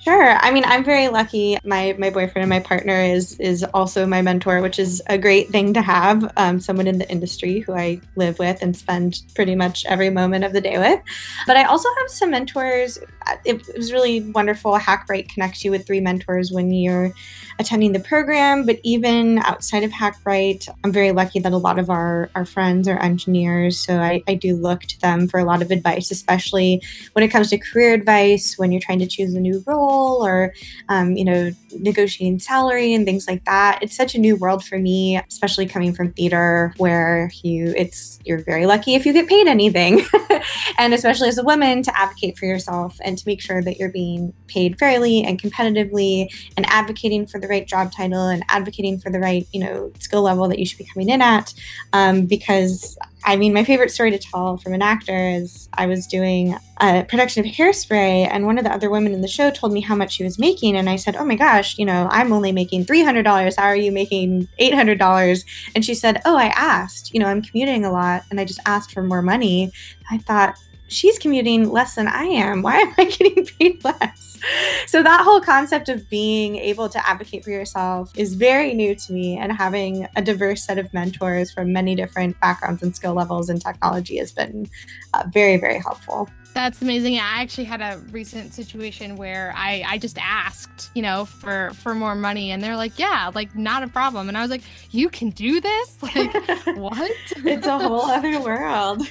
Sure. 0.00 0.36
I 0.38 0.52
mean, 0.52 0.64
I'm 0.64 0.84
very 0.84 1.08
lucky. 1.08 1.58
My 1.64 1.94
my 1.98 2.10
boyfriend 2.10 2.44
and 2.44 2.48
my 2.48 2.60
partner 2.60 3.00
is 3.02 3.38
is 3.40 3.64
also 3.74 4.06
my 4.06 4.22
mentor, 4.22 4.62
which 4.62 4.78
is 4.78 5.02
a 5.08 5.18
great 5.18 5.50
thing 5.50 5.74
to 5.74 5.82
have. 5.82 6.32
Um, 6.36 6.60
someone 6.60 6.86
in 6.86 6.98
the 6.98 7.10
industry 7.10 7.58
who 7.58 7.74
I 7.74 8.00
live 8.14 8.38
with 8.38 8.62
and 8.62 8.76
spend 8.76 9.22
pretty 9.34 9.56
much 9.56 9.84
every 9.86 10.08
moment 10.10 10.44
of 10.44 10.52
the 10.52 10.60
day 10.60 10.78
with. 10.78 11.00
But 11.48 11.56
I 11.56 11.64
also 11.64 11.88
have 11.98 12.10
some 12.10 12.30
mentors. 12.30 12.98
It, 13.44 13.68
it 13.68 13.76
was 13.76 13.92
really 13.92 14.22
wonderful. 14.30 14.78
Hackbright 14.78 15.28
connects 15.28 15.64
you 15.64 15.70
with 15.70 15.86
three 15.86 16.00
mentors 16.00 16.50
when 16.50 16.72
you're 16.72 17.12
attending 17.58 17.92
the 17.92 18.00
program. 18.00 18.64
But 18.64 18.78
even 18.82 19.38
outside 19.38 19.84
of 19.84 19.90
Hackbright, 19.90 20.68
I'm 20.84 20.92
very 20.92 21.12
lucky 21.12 21.40
that 21.40 21.52
a 21.52 21.56
lot 21.56 21.78
of 21.78 21.90
our 21.90 22.30
our 22.34 22.44
friends 22.44 22.88
are 22.88 22.98
engineers, 22.98 23.78
so 23.78 23.98
I, 23.98 24.22
I 24.28 24.34
do 24.34 24.56
look 24.56 24.82
to 24.82 25.00
them 25.00 25.28
for 25.28 25.40
a 25.40 25.44
lot 25.44 25.62
of 25.62 25.70
advice, 25.70 26.10
especially 26.10 26.82
when 27.12 27.24
it 27.24 27.28
comes 27.28 27.50
to 27.50 27.58
career 27.58 27.94
advice 27.94 28.58
when 28.58 28.72
you're 28.72 28.80
trying 28.80 28.98
to 29.00 29.06
choose 29.06 29.34
a 29.34 29.40
new 29.40 29.62
role 29.66 30.24
or, 30.24 30.54
um, 30.88 31.16
you 31.16 31.24
know, 31.24 31.50
negotiating 31.72 32.38
salary 32.38 32.94
and 32.94 33.04
things 33.04 33.26
like 33.26 33.44
that. 33.44 33.78
It's 33.82 33.96
such 33.96 34.14
a 34.14 34.18
new 34.18 34.36
world 34.36 34.64
for 34.64 34.78
me, 34.78 35.20
especially 35.28 35.66
coming 35.66 35.92
from 35.92 36.12
theater 36.12 36.72
where 36.76 37.30
you, 37.42 37.74
it's, 37.76 38.18
you're 38.24 38.42
very 38.42 38.66
lucky 38.66 38.94
if 38.94 39.04
you 39.04 39.12
get 39.12 39.28
paid 39.28 39.46
anything. 39.46 40.02
and 40.78 40.94
especially 40.94 41.28
as 41.28 41.38
a 41.38 41.44
woman 41.44 41.82
to 41.82 41.98
advocate 41.98 42.38
for 42.38 42.46
yourself 42.46 42.98
and 43.02 43.17
to 43.18 43.26
make 43.26 43.40
sure 43.40 43.62
that 43.62 43.76
you're 43.76 43.90
being 43.90 44.32
paid 44.46 44.78
fairly 44.78 45.22
and 45.22 45.40
competitively 45.40 46.28
and 46.56 46.66
advocating 46.68 47.26
for 47.26 47.38
the 47.38 47.48
right 47.48 47.66
job 47.66 47.92
title 47.92 48.28
and 48.28 48.44
advocating 48.48 48.98
for 48.98 49.10
the 49.10 49.20
right, 49.20 49.46
you 49.52 49.60
know, 49.60 49.92
skill 49.98 50.22
level 50.22 50.48
that 50.48 50.58
you 50.58 50.66
should 50.66 50.78
be 50.78 50.88
coming 50.92 51.08
in 51.08 51.22
at. 51.22 51.52
Um, 51.92 52.26
because 52.26 52.98
I 53.24 53.36
mean, 53.36 53.52
my 53.52 53.64
favorite 53.64 53.90
story 53.90 54.10
to 54.12 54.18
tell 54.18 54.56
from 54.58 54.74
an 54.74 54.82
actor 54.82 55.28
is 55.28 55.68
I 55.74 55.86
was 55.86 56.06
doing 56.06 56.56
a 56.80 57.04
production 57.04 57.44
of 57.44 57.52
Hairspray, 57.52 58.28
and 58.30 58.46
one 58.46 58.58
of 58.58 58.64
the 58.64 58.72
other 58.72 58.90
women 58.90 59.12
in 59.12 59.20
the 59.20 59.28
show 59.28 59.50
told 59.50 59.72
me 59.72 59.80
how 59.80 59.94
much 59.96 60.12
she 60.12 60.24
was 60.24 60.38
making. 60.38 60.76
And 60.76 60.88
I 60.88 60.96
said, 60.96 61.16
Oh 61.16 61.24
my 61.24 61.34
gosh, 61.34 61.78
you 61.78 61.84
know, 61.84 62.08
I'm 62.10 62.32
only 62.32 62.52
making 62.52 62.86
$300. 62.86 63.56
How 63.56 63.64
are 63.64 63.76
you 63.76 63.90
making 63.90 64.48
$800? 64.60 65.44
And 65.74 65.84
she 65.84 65.94
said, 65.94 66.22
Oh, 66.24 66.36
I 66.36 66.46
asked. 66.46 67.12
You 67.12 67.20
know, 67.20 67.26
I'm 67.26 67.42
commuting 67.42 67.84
a 67.84 67.92
lot, 67.92 68.22
and 68.30 68.40
I 68.40 68.44
just 68.44 68.60
asked 68.66 68.92
for 68.92 69.02
more 69.02 69.22
money. 69.22 69.72
I 70.10 70.18
thought, 70.18 70.56
she's 70.88 71.18
commuting 71.18 71.70
less 71.70 71.94
than 71.94 72.08
I 72.08 72.24
am. 72.24 72.62
Why 72.62 72.78
am 72.78 72.94
I 72.98 73.04
getting 73.18 73.46
paid 73.46 73.84
less? 73.84 74.38
So, 74.86 75.02
that 75.02 75.24
whole 75.24 75.40
concept 75.40 75.88
of 75.88 76.08
being 76.08 76.56
able 76.56 76.88
to 76.88 77.08
advocate 77.08 77.44
for 77.44 77.50
yourself 77.50 78.12
is 78.16 78.34
very 78.34 78.74
new 78.74 78.94
to 78.94 79.12
me. 79.12 79.36
And 79.36 79.52
having 79.52 80.06
a 80.16 80.22
diverse 80.22 80.64
set 80.64 80.78
of 80.78 80.92
mentors 80.92 81.52
from 81.52 81.72
many 81.72 81.94
different 81.94 82.38
backgrounds 82.40 82.82
and 82.82 82.94
skill 82.94 83.14
levels 83.14 83.50
in 83.50 83.58
technology 83.58 84.16
has 84.18 84.32
been 84.32 84.68
uh, 85.14 85.24
very, 85.32 85.56
very 85.56 85.78
helpful. 85.78 86.28
That's 86.54 86.82
amazing. 86.82 87.14
Yeah, 87.14 87.30
I 87.32 87.42
actually 87.42 87.64
had 87.64 87.80
a 87.80 87.98
recent 88.10 88.52
situation 88.52 89.16
where 89.16 89.52
I, 89.56 89.84
I 89.86 89.98
just 89.98 90.18
asked, 90.18 90.90
you 90.94 91.02
know, 91.02 91.24
for 91.24 91.70
for 91.74 91.94
more 91.94 92.16
money, 92.16 92.50
and 92.50 92.60
they're 92.60 92.76
like, 92.76 92.98
"Yeah, 92.98 93.30
like 93.32 93.54
not 93.54 93.84
a 93.84 93.88
problem." 93.88 94.28
And 94.28 94.36
I 94.36 94.42
was 94.42 94.50
like, 94.50 94.62
"You 94.90 95.08
can 95.08 95.30
do 95.30 95.60
this? 95.60 95.96
Like, 96.02 96.34
what?" 96.76 97.12
it's 97.36 97.66
a 97.66 97.78
whole 97.78 98.02
other 98.02 98.40
world. 98.40 99.02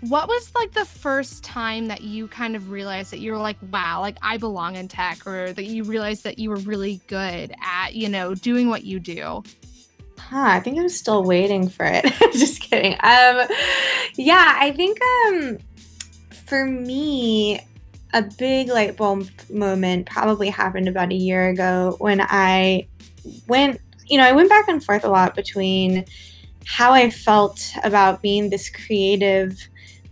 What 0.00 0.28
was 0.28 0.52
like 0.54 0.72
the 0.72 0.84
first 0.84 1.42
time 1.42 1.86
that 1.88 2.02
you 2.02 2.28
kind 2.28 2.54
of 2.54 2.70
realized 2.70 3.10
that 3.10 3.18
you 3.18 3.32
were 3.32 3.38
like, 3.38 3.56
wow, 3.72 4.00
like 4.00 4.16
I 4.22 4.36
belong 4.36 4.76
in 4.76 4.86
tech, 4.86 5.26
or 5.26 5.52
that 5.52 5.64
you 5.64 5.82
realized 5.82 6.22
that 6.24 6.38
you 6.38 6.50
were 6.50 6.56
really 6.56 7.00
good 7.08 7.52
at, 7.60 7.94
you 7.94 8.08
know, 8.08 8.34
doing 8.34 8.68
what 8.68 8.84
you 8.84 9.00
do? 9.00 9.42
Huh, 10.18 10.44
I 10.46 10.60
think 10.60 10.78
I'm 10.78 10.88
still 10.88 11.24
waiting 11.24 11.68
for 11.68 11.84
it. 11.84 12.04
Just 12.32 12.60
kidding. 12.60 12.92
Um, 12.92 13.46
yeah, 14.14 14.56
I 14.60 14.72
think 14.76 14.98
um, 15.26 15.58
for 16.46 16.64
me, 16.64 17.60
a 18.14 18.22
big 18.22 18.68
light 18.68 18.96
bulb 18.96 19.28
moment 19.50 20.06
probably 20.06 20.48
happened 20.48 20.88
about 20.88 21.10
a 21.10 21.16
year 21.16 21.48
ago 21.48 21.96
when 21.98 22.20
I 22.20 22.86
went, 23.48 23.80
you 24.06 24.16
know, 24.16 24.24
I 24.24 24.32
went 24.32 24.48
back 24.48 24.68
and 24.68 24.82
forth 24.82 25.04
a 25.04 25.08
lot 25.08 25.34
between 25.34 26.04
how 26.64 26.92
I 26.92 27.10
felt 27.10 27.72
about 27.82 28.22
being 28.22 28.50
this 28.50 28.68
creative 28.68 29.56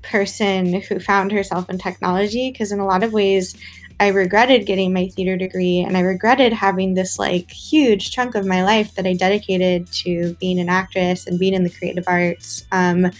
person 0.06 0.80
who 0.80 0.98
found 0.98 1.32
herself 1.32 1.68
in 1.68 1.78
technology 1.78 2.50
because 2.50 2.72
in 2.72 2.80
a 2.80 2.86
lot 2.86 3.02
of 3.02 3.12
ways 3.12 3.56
I 3.98 4.08
regretted 4.08 4.66
getting 4.66 4.92
my 4.92 5.08
theater 5.08 5.36
degree 5.36 5.80
and 5.80 5.96
I 5.96 6.00
regretted 6.00 6.52
having 6.52 6.94
this 6.94 7.18
like 7.18 7.50
huge 7.50 8.10
chunk 8.10 8.34
of 8.34 8.44
my 8.44 8.62
life 8.62 8.94
that 8.94 9.06
I 9.06 9.14
dedicated 9.14 9.90
to 10.04 10.34
being 10.34 10.58
an 10.58 10.68
actress 10.68 11.26
and 11.26 11.38
being 11.38 11.54
in 11.54 11.64
the 11.64 11.70
creative 11.70 12.04
arts. 12.06 12.66
Um, 12.72 13.10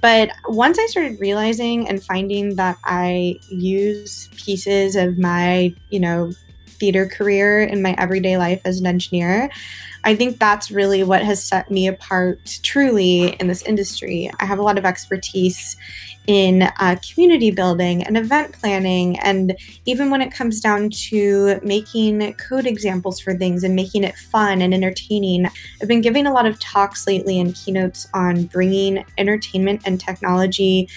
but 0.00 0.30
once 0.46 0.78
I 0.78 0.86
started 0.86 1.18
realizing 1.18 1.88
and 1.88 2.02
finding 2.02 2.56
that 2.56 2.76
I 2.84 3.36
use 3.48 4.28
pieces 4.36 4.96
of 4.96 5.18
my, 5.18 5.74
you 5.90 5.98
know, 5.98 6.32
theater 6.78 7.06
career 7.06 7.62
in 7.62 7.82
my 7.82 7.94
everyday 7.98 8.36
life 8.36 8.60
as 8.64 8.80
an 8.80 8.86
engineer, 8.86 9.50
I 10.04 10.14
think 10.14 10.38
that's 10.38 10.70
really 10.70 11.02
what 11.02 11.22
has 11.22 11.42
set 11.42 11.70
me 11.70 11.86
apart 11.86 12.60
truly 12.62 13.34
in 13.40 13.48
this 13.48 13.62
industry. 13.62 14.30
I 14.40 14.44
have 14.44 14.58
a 14.58 14.62
lot 14.62 14.78
of 14.78 14.84
expertise 14.84 15.76
in 16.28 16.62
uh, 16.62 16.96
community 17.12 17.50
building 17.50 18.02
and 18.04 18.16
event 18.16 18.52
planning. 18.52 19.18
And 19.20 19.56
even 19.86 20.10
when 20.10 20.20
it 20.20 20.30
comes 20.30 20.60
down 20.60 20.90
to 21.08 21.58
making 21.62 22.34
code 22.34 22.66
examples 22.66 23.18
for 23.18 23.34
things 23.34 23.64
and 23.64 23.74
making 23.74 24.04
it 24.04 24.14
fun 24.14 24.60
and 24.60 24.74
entertaining, 24.74 25.46
I've 25.80 25.88
been 25.88 26.02
giving 26.02 26.26
a 26.26 26.32
lot 26.32 26.44
of 26.44 26.60
talks 26.60 27.06
lately 27.06 27.40
and 27.40 27.54
keynotes 27.54 28.06
on 28.12 28.44
bringing 28.44 29.04
entertainment 29.16 29.82
and 29.86 29.98
technology 29.98 30.88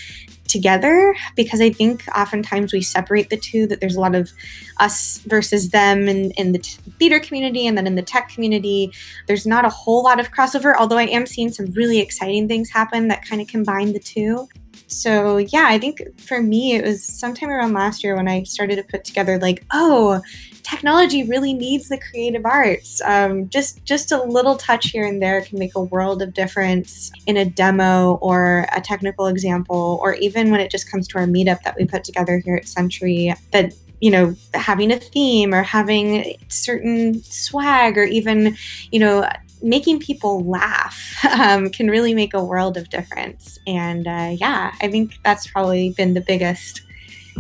together 0.52 1.16
because 1.36 1.62
I 1.62 1.72
think 1.72 2.04
oftentimes 2.16 2.74
we 2.74 2.82
separate 2.82 3.30
the 3.30 3.38
two, 3.38 3.66
that 3.68 3.80
there's 3.80 3.96
a 3.96 4.00
lot 4.00 4.14
of 4.14 4.32
us 4.78 5.20
versus 5.20 5.70
them 5.70 6.08
in, 6.08 6.32
in 6.32 6.52
the 6.52 6.60
t- 6.60 6.78
theater 7.00 7.20
community 7.20 7.66
and 7.66 7.78
then 7.78 7.88
in 7.88 7.96
the 7.96 8.02
tech 8.02 8.30
community. 8.30 8.92
There's 9.28 9.48
not 9.48 9.66
a 9.66 9.70
whole 9.70 10.04
lot 10.04 10.20
of 10.20 10.32
crossover, 10.32 10.76
although 10.78 10.98
I 10.98 11.08
am 11.08 11.26
seeing 11.26 11.52
some 11.52 11.68
really 11.72 12.00
exciting 12.00 12.48
things 12.48 12.70
happen 12.70 13.08
that 13.08 13.26
kind 13.26 13.42
of 13.42 13.48
combine 13.48 13.94
the 13.94 14.00
two. 14.00 14.48
so 14.88 15.38
yeah, 15.38 15.66
I 15.68 15.80
think 15.80 16.02
for 16.20 16.42
me 16.42 16.76
it 16.76 16.84
was 16.84 17.04
sometime 17.04 17.50
around 17.50 17.74
last 17.74 18.04
year 18.04 18.16
when 18.16 18.28
I 18.28 18.44
started 18.44 18.76
to 18.76 18.84
put 18.84 19.06
together 19.06 19.40
like, 19.40 19.64
oh, 19.72 20.22
technology 20.64 21.24
really 21.24 21.54
needs 21.54 21.90
the 21.90 21.98
creative 21.98 22.46
arts. 22.46 23.02
Um, 23.02 23.50
just 23.50 23.84
just 23.86 24.12
a 24.12 24.24
little 24.24 24.56
touch 24.56 24.90
here 24.90 25.06
and 25.06 25.22
there 25.22 25.42
can 25.42 25.60
make 25.60 25.76
a 25.76 25.82
world 25.82 26.22
of 26.22 26.34
difference 26.34 27.12
in 27.28 27.38
a 27.38 27.46
demo 27.46 28.16
or 28.16 28.68
a 28.72 28.82
technical 28.82 29.28
example, 29.28 30.00
or 30.02 30.16
even 30.16 30.52
when 30.52 30.60
it 30.60 30.72
just 30.72 30.90
comes 30.90 31.08
to 31.10 31.18
our 31.18 31.26
meetup 31.26 31.62
that 31.64 31.76
we 31.78 31.86
put 31.86 32.04
together 32.04 32.40
here 32.40 32.56
at 32.56 32.68
Sentry. 32.68 33.34
That 33.52 33.74
you 34.00 34.12
know 34.12 34.36
having 34.54 34.92
a 34.92 35.00
theme 35.00 35.54
or 35.54 35.64
having 35.64 36.38
certain 36.48 37.22
swag 37.24 37.98
or 37.98 38.04
even 38.04 38.58
you 38.92 39.00
know 39.00 39.28
making 39.62 40.00
people 40.00 40.44
laugh 40.44 41.24
um, 41.40 41.70
can 41.70 41.90
really 41.90 42.14
make 42.14 42.34
a 42.34 42.44
world 42.44 42.78
of 42.78 42.90
difference. 42.90 43.60
And 43.68 44.08
uh, 44.08 44.36
yeah, 44.36 44.74
I 44.82 44.88
think 44.90 45.14
that's 45.24 45.48
probably 45.48 45.92
been 45.92 46.14
the 46.14 46.22
biggest, 46.22 46.82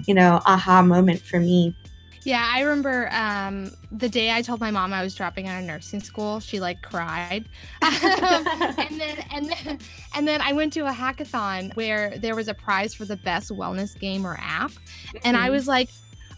you 0.08 0.14
know, 0.14 0.42
aha 0.46 0.82
moment 0.82 1.22
for 1.22 1.40
me. 1.40 1.76
Yeah, 2.24 2.48
I 2.48 2.62
remember 2.62 3.10
um, 3.12 3.72
the 3.92 4.08
day 4.08 4.32
I 4.32 4.42
told 4.42 4.60
my 4.60 4.72
mom 4.72 4.94
I 4.94 5.02
was 5.04 5.16
dropping 5.16 5.48
out 5.48 5.60
of 5.60 5.66
nursing 5.66 6.02
school. 6.02 6.40
She 6.40 6.60
like 6.60 6.82
cried, 6.82 7.46
and 7.82 9.00
then 9.00 9.26
and 9.32 9.50
then 9.50 9.80
and 10.16 10.28
then 10.28 10.42
I 10.42 10.54
went 10.54 10.74
to 10.74 10.82
a 10.82 10.92
hackathon 10.92 11.76
where 11.76 12.18
there 12.18 12.36
was 12.36 12.48
a 12.48 12.54
prize 12.54 12.94
for 12.94 13.06
the 13.06 13.18
best 13.18 13.52
wellness 13.52 14.00
game 14.00 14.26
or 14.26 14.38
app, 14.40 14.72
mm-hmm. 14.72 15.18
and 15.24 15.36
I 15.36 15.46
mm-hmm. 15.46 15.54
was 15.54 15.68
like, 15.68 15.90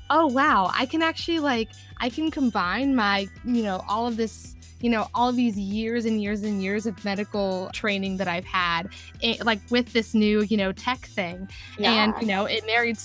"Oh 0.10 0.28
wow, 0.28 0.72
I 0.74 0.86
can 0.86 1.02
actually 1.02 1.40
like 1.40 1.70
I 2.00 2.10
can 2.10 2.32
combine 2.32 2.96
my 2.96 3.28
you 3.44 3.64
know 3.64 3.84
all 3.88 4.08
of 4.08 4.16
this 4.16 4.56
you 4.84 4.90
know 4.90 5.08
all 5.16 5.32
these 5.32 5.58
years 5.58 6.06
and 6.06 6.22
years 6.22 6.44
and 6.44 6.62
years 6.62 6.86
of 6.86 7.04
medical 7.06 7.70
training 7.74 8.18
that 8.18 8.28
i've 8.28 8.44
had 8.44 8.90
it, 9.22 9.40
eh, 9.40 9.44
like 9.44 9.60
with 9.70 9.94
this 9.94 10.14
new 10.14 10.42
you 10.42 10.58
know 10.58 10.74
tech 10.74 11.00
thing 11.00 11.50
yeah. 11.80 12.04
and 12.04 12.14
you 12.20 12.28
know 12.28 12.44
it 12.44 12.66
married 12.68 12.98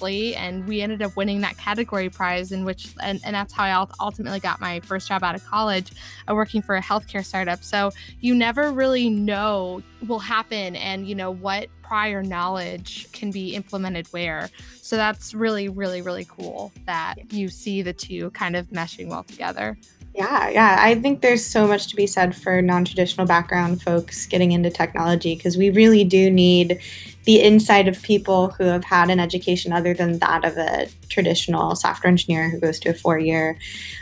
and 0.00 0.66
we 0.66 0.80
ended 0.80 1.02
up 1.02 1.16
winning 1.16 1.40
that 1.40 1.56
category 1.58 2.08
prize 2.08 2.52
in 2.52 2.64
which 2.64 2.94
and, 3.02 3.20
and 3.24 3.34
that's 3.34 3.52
how 3.52 3.64
i 3.64 3.86
ultimately 4.00 4.40
got 4.40 4.60
my 4.60 4.80
first 4.80 5.08
job 5.08 5.22
out 5.22 5.34
of 5.34 5.44
college 5.44 5.92
uh, 6.28 6.34
working 6.34 6.62
for 6.62 6.76
a 6.76 6.82
healthcare 6.82 7.24
startup. 7.24 7.62
So 7.62 7.90
you 8.20 8.34
never 8.34 8.72
really 8.72 9.10
know 9.10 9.82
will 10.06 10.18
happen 10.18 10.76
and 10.76 11.06
you 11.06 11.14
know 11.14 11.30
what 11.30 11.68
prior 11.82 12.22
knowledge 12.22 13.10
can 13.12 13.30
be 13.30 13.54
implemented 13.54 14.06
where. 14.08 14.50
So 14.80 14.96
that's 14.96 15.34
really 15.34 15.68
really 15.68 16.02
really 16.02 16.24
cool 16.24 16.72
that 16.86 17.32
you 17.32 17.48
see 17.48 17.82
the 17.82 17.92
two 17.92 18.30
kind 18.30 18.56
of 18.56 18.68
meshing 18.68 19.08
well 19.08 19.24
together 19.24 19.76
yeah, 20.14 20.50
yeah. 20.50 20.76
I 20.78 20.94
think 20.96 21.22
there's 21.22 21.44
so 21.44 21.66
much 21.66 21.86
to 21.88 21.96
be 21.96 22.06
said 22.06 22.36
for 22.36 22.60
non 22.60 22.84
traditional 22.84 23.26
background 23.26 23.82
folks 23.82 24.26
getting 24.26 24.52
into 24.52 24.70
technology 24.70 25.34
because 25.34 25.56
we 25.56 25.70
really 25.70 26.04
do 26.04 26.30
need 26.30 26.80
the 27.24 27.40
insight 27.40 27.88
of 27.88 28.02
people 28.02 28.48
who 28.50 28.64
have 28.64 28.84
had 28.84 29.08
an 29.08 29.20
education 29.20 29.72
other 29.72 29.94
than 29.94 30.18
that 30.18 30.44
of 30.44 30.58
a 30.58 30.88
traditional 31.08 31.74
software 31.76 32.10
engineer 32.10 32.50
who 32.50 32.60
goes 32.60 32.78
to 32.80 32.90
a 32.90 32.94
four 32.94 33.18
year, 33.18 33.56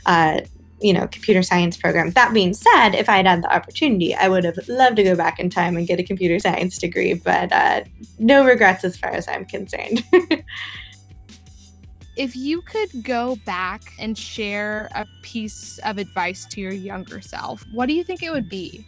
uh, 0.07 0.41
you 0.81 0.93
know, 0.93 1.07
computer 1.07 1.43
science 1.45 1.77
program. 1.77 2.11
That 2.11 2.35
being 2.35 2.55
said, 2.55 2.95
if 2.95 3.09
I 3.09 3.19
had 3.19 3.27
had 3.27 3.43
the 3.43 3.55
opportunity, 3.55 4.13
I 4.13 4.29
would 4.29 4.45
have 4.45 4.59
loved 4.67 4.97
to 4.97 5.05
go 5.05 5.15
back 5.15 5.39
in 5.39 5.49
time 5.49 5.77
and 5.77 5.87
get 5.87 6.01
a 6.01 6.05
computer 6.05 6.41
science 6.41 6.79
degree, 6.79 7.15
but 7.15 7.53
uh, 7.53 7.85
no 8.19 8.45
regrets 8.45 8.83
as 8.83 8.97
far 8.97 9.11
as 9.11 9.29
I'm 9.29 9.45
concerned. 9.45 10.03
if 12.17 12.37
you 12.37 12.63
could 12.63 13.03
go 13.03 13.37
back 13.47 13.83
and 13.99 14.17
share 14.17 14.89
a 14.95 15.07
piece 15.23 15.79
of 15.79 15.99
advice 15.99 16.45
to 16.47 16.61
your 16.61 16.73
younger 16.73 17.21
self, 17.21 17.65
what 17.73 17.87
do 17.87 17.95
you 17.95 18.05
think 18.05 18.23
it 18.23 18.31
would 18.31 18.49
be? 18.49 18.85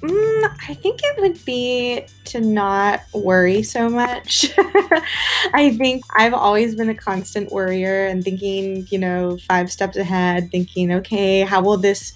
Mm, 0.00 0.56
I 0.68 0.74
think 0.74 1.00
it 1.02 1.20
would 1.20 1.42
be 1.46 2.04
to 2.26 2.40
not 2.40 3.00
worry 3.14 3.62
so 3.62 3.88
much. 3.88 4.52
I 5.54 5.74
think 5.78 6.04
I've 6.16 6.34
always 6.34 6.74
been 6.74 6.90
a 6.90 6.94
constant 6.94 7.50
worrier 7.50 8.06
and 8.06 8.22
thinking, 8.22 8.86
you 8.90 8.98
know, 8.98 9.38
five 9.48 9.72
steps 9.72 9.96
ahead, 9.96 10.50
thinking, 10.50 10.92
okay, 10.92 11.40
how 11.40 11.62
will 11.62 11.78
this 11.78 12.12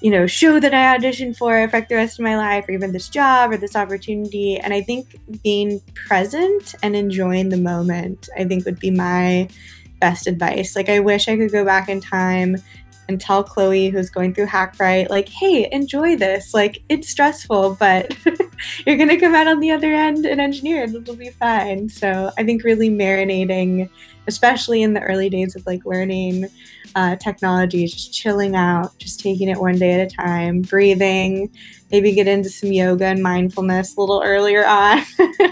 you 0.00 0.10
know, 0.10 0.26
show 0.26 0.58
that 0.60 0.72
I 0.72 0.96
auditioned 0.96 1.36
for 1.36 1.62
affect 1.62 1.88
the 1.88 1.96
rest 1.96 2.18
of 2.18 2.22
my 2.22 2.36
life 2.36 2.66
or 2.68 2.72
even 2.72 2.92
this 2.92 3.08
job 3.08 3.52
or 3.52 3.56
this 3.56 3.76
opportunity. 3.76 4.58
And 4.58 4.72
I 4.72 4.80
think 4.80 5.18
being 5.42 5.80
present 5.94 6.74
and 6.82 6.96
enjoying 6.96 7.50
the 7.50 7.58
moment, 7.58 8.28
I 8.36 8.44
think 8.44 8.64
would 8.64 8.80
be 8.80 8.90
my 8.90 9.48
best 10.00 10.26
advice. 10.26 10.74
Like, 10.74 10.88
I 10.88 11.00
wish 11.00 11.28
I 11.28 11.36
could 11.36 11.52
go 11.52 11.64
back 11.64 11.88
in 11.88 12.00
time 12.00 12.56
and 13.08 13.20
tell 13.20 13.44
Chloe, 13.44 13.88
who's 13.88 14.08
going 14.08 14.32
through 14.32 14.46
Hackbright, 14.46 15.10
like, 15.10 15.28
hey, 15.28 15.68
enjoy 15.70 16.16
this. 16.16 16.54
Like, 16.54 16.82
it's 16.88 17.08
stressful, 17.08 17.76
but 17.78 18.16
you're 18.86 18.96
going 18.96 19.08
to 19.08 19.16
come 19.16 19.34
out 19.34 19.46
on 19.46 19.60
the 19.60 19.70
other 19.70 19.92
end 19.92 20.26
an 20.26 20.40
engineer 20.40 20.84
and 20.84 20.94
it'll 20.94 21.16
be 21.16 21.30
fine. 21.30 21.88
So 21.88 22.30
I 22.38 22.44
think 22.44 22.64
really 22.64 22.90
marinating, 22.90 23.88
especially 24.26 24.82
in 24.82 24.94
the 24.94 25.00
early 25.00 25.28
days 25.28 25.56
of 25.56 25.66
like 25.66 25.84
learning 25.84 26.48
uh, 26.94 27.16
technology, 27.16 27.86
just 27.86 28.12
chilling 28.12 28.56
out, 28.56 28.96
just 28.98 29.20
taking 29.20 29.48
it 29.48 29.58
one 29.58 29.78
day 29.78 30.00
at 30.00 30.12
a 30.12 30.14
time, 30.14 30.62
breathing, 30.62 31.50
maybe 31.90 32.12
get 32.12 32.28
into 32.28 32.48
some 32.48 32.72
yoga 32.72 33.06
and 33.06 33.22
mindfulness 33.22 33.96
a 33.96 34.00
little 34.00 34.22
earlier 34.24 34.66
on. 34.66 35.02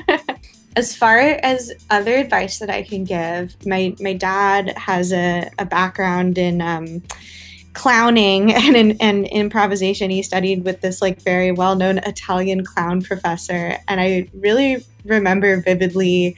as 0.77 0.97
far 0.97 1.18
as 1.18 1.73
other 1.90 2.14
advice 2.14 2.59
that 2.59 2.71
I 2.71 2.83
can 2.83 3.05
give, 3.05 3.55
my, 3.66 3.94
my 4.01 4.12
dad 4.12 4.77
has 4.77 5.12
a, 5.12 5.51
a 5.59 5.64
background 5.64 6.38
in 6.38 6.61
um, 6.61 7.03
clowning 7.78 8.52
and 8.64 8.76
in 8.76 8.96
and 9.00 9.26
improvisation. 9.28 10.10
He 10.10 10.22
studied 10.22 10.64
with 10.64 10.80
this 10.80 11.00
like 11.00 11.22
very 11.22 11.52
well 11.52 11.76
known 11.76 11.98
Italian 11.98 12.64
clown 12.64 13.02
professor. 13.02 13.78
And 13.86 14.00
I 14.00 14.28
really 14.34 14.84
remember 15.04 15.62
vividly 15.62 16.36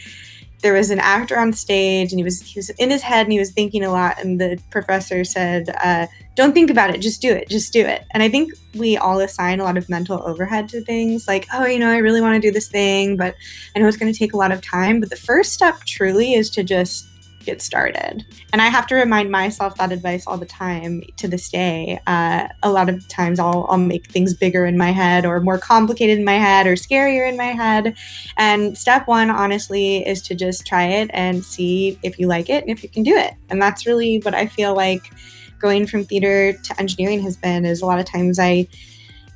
there 0.63 0.75
was 0.75 0.91
an 0.91 0.99
actor 0.99 1.39
on 1.39 1.55
stage 1.55 2.13
and 2.13 2.19
he 2.19 2.25
was 2.25 2.43
he 2.43 2.59
was 2.59 2.69
in 2.71 2.91
his 2.91 3.01
head 3.01 3.25
and 3.25 3.33
he 3.33 3.39
was 3.39 3.53
thinking 3.53 3.83
a 3.83 3.91
lot. 3.91 4.23
And 4.23 4.39
the 4.39 4.61
professor 4.71 5.25
said 5.25 5.75
uh, 5.83 6.07
don't 6.37 6.53
think 6.53 6.71
about 6.71 6.95
it. 6.95 7.01
Just 7.01 7.23
do 7.23 7.33
it. 7.33 7.49
Just 7.49 7.73
do 7.73 7.81
it. 7.81 8.05
And 8.13 8.23
i 8.23 8.29
think 8.29 8.53
we 8.75 8.99
all 8.99 9.19
assign 9.21 9.61
a 9.61 9.65
lot 9.65 9.79
of 9.79 9.89
mental 9.89 10.23
overhead 10.25 10.69
to 10.69 10.81
things 10.83 11.27
like 11.27 11.47
oh 11.53 11.67
you 11.67 11.79
know 11.79 11.91
i 11.91 11.97
really 11.97 12.21
want 12.21 12.41
to 12.41 12.47
do 12.49 12.53
this 12.53 12.69
thing 12.69 13.17
but 13.17 13.35
i 13.75 13.81
know 13.81 13.89
it's 13.89 13.97
going 13.97 14.13
to 14.13 14.19
take 14.19 14.35
a 14.35 14.37
lot 14.37 14.53
of 14.53 14.61
time. 14.61 15.01
But 15.01 15.09
the 15.09 15.17
first 15.17 15.55
step 15.55 15.81
truly 15.87 16.35
is 16.35 16.51
to 16.51 16.63
just 16.63 17.10
get 17.45 17.63
started. 17.63 18.25
And 18.53 18.63
I 18.63 18.67
have 18.67 18.87
to 18.89 18.95
remind 18.95 19.31
myself 19.31 19.77
that 19.77 19.93
advice 19.93 20.27
all 20.27 20.37
the 20.37 20.47
time 20.47 21.03
to 21.17 21.29
this 21.29 21.49
day. 21.49 22.01
Uh, 22.07 22.49
a 22.63 22.71
lot 22.71 22.89
of 22.89 23.07
times 23.09 23.39
I'll, 23.39 23.67
I'll 23.69 23.79
make 23.79 24.11
things 24.11 24.35
bigger 24.35 24.65
in 24.67 24.77
my 24.79 24.91
head 24.91 25.25
or 25.25 25.41
more 25.41 25.59
complicated 25.59 26.19
in 26.19 26.25
my 26.25 26.35
head 26.35 26.67
or 26.67 26.75
scarier 26.75 27.29
in 27.29 27.37
my 27.37 27.53
head. 27.53 27.97
And 28.37 28.77
step 28.77 29.07
one, 29.07 29.31
honestly, 29.31 30.07
is 30.07 30.23
to 30.23 30.35
just 30.35 30.67
try 30.67 30.85
it 30.85 31.11
and 31.13 31.45
see 31.45 31.99
if 32.03 32.19
you 32.19 32.27
like 32.27 32.49
it 32.49 32.63
and 32.63 32.71
if 32.71 32.83
you 32.83 32.89
can 32.89 33.03
do 33.03 33.17
it. 33.17 33.35
And 33.49 33.61
that's 33.61 33.87
really 33.87 34.19
what 34.21 34.35
I 34.35 34.47
feel 34.47 34.75
like 34.75 35.11
going 35.59 35.87
from 35.87 36.05
theater 36.05 36.55
to 36.55 36.81
engineering 36.81 37.21
has 37.21 37.37
been 37.37 37.65
is 37.65 37.83
a 37.83 37.87
lot 37.87 38.01
of 38.01 38.07
times 38.07 38.39
I 38.39 38.67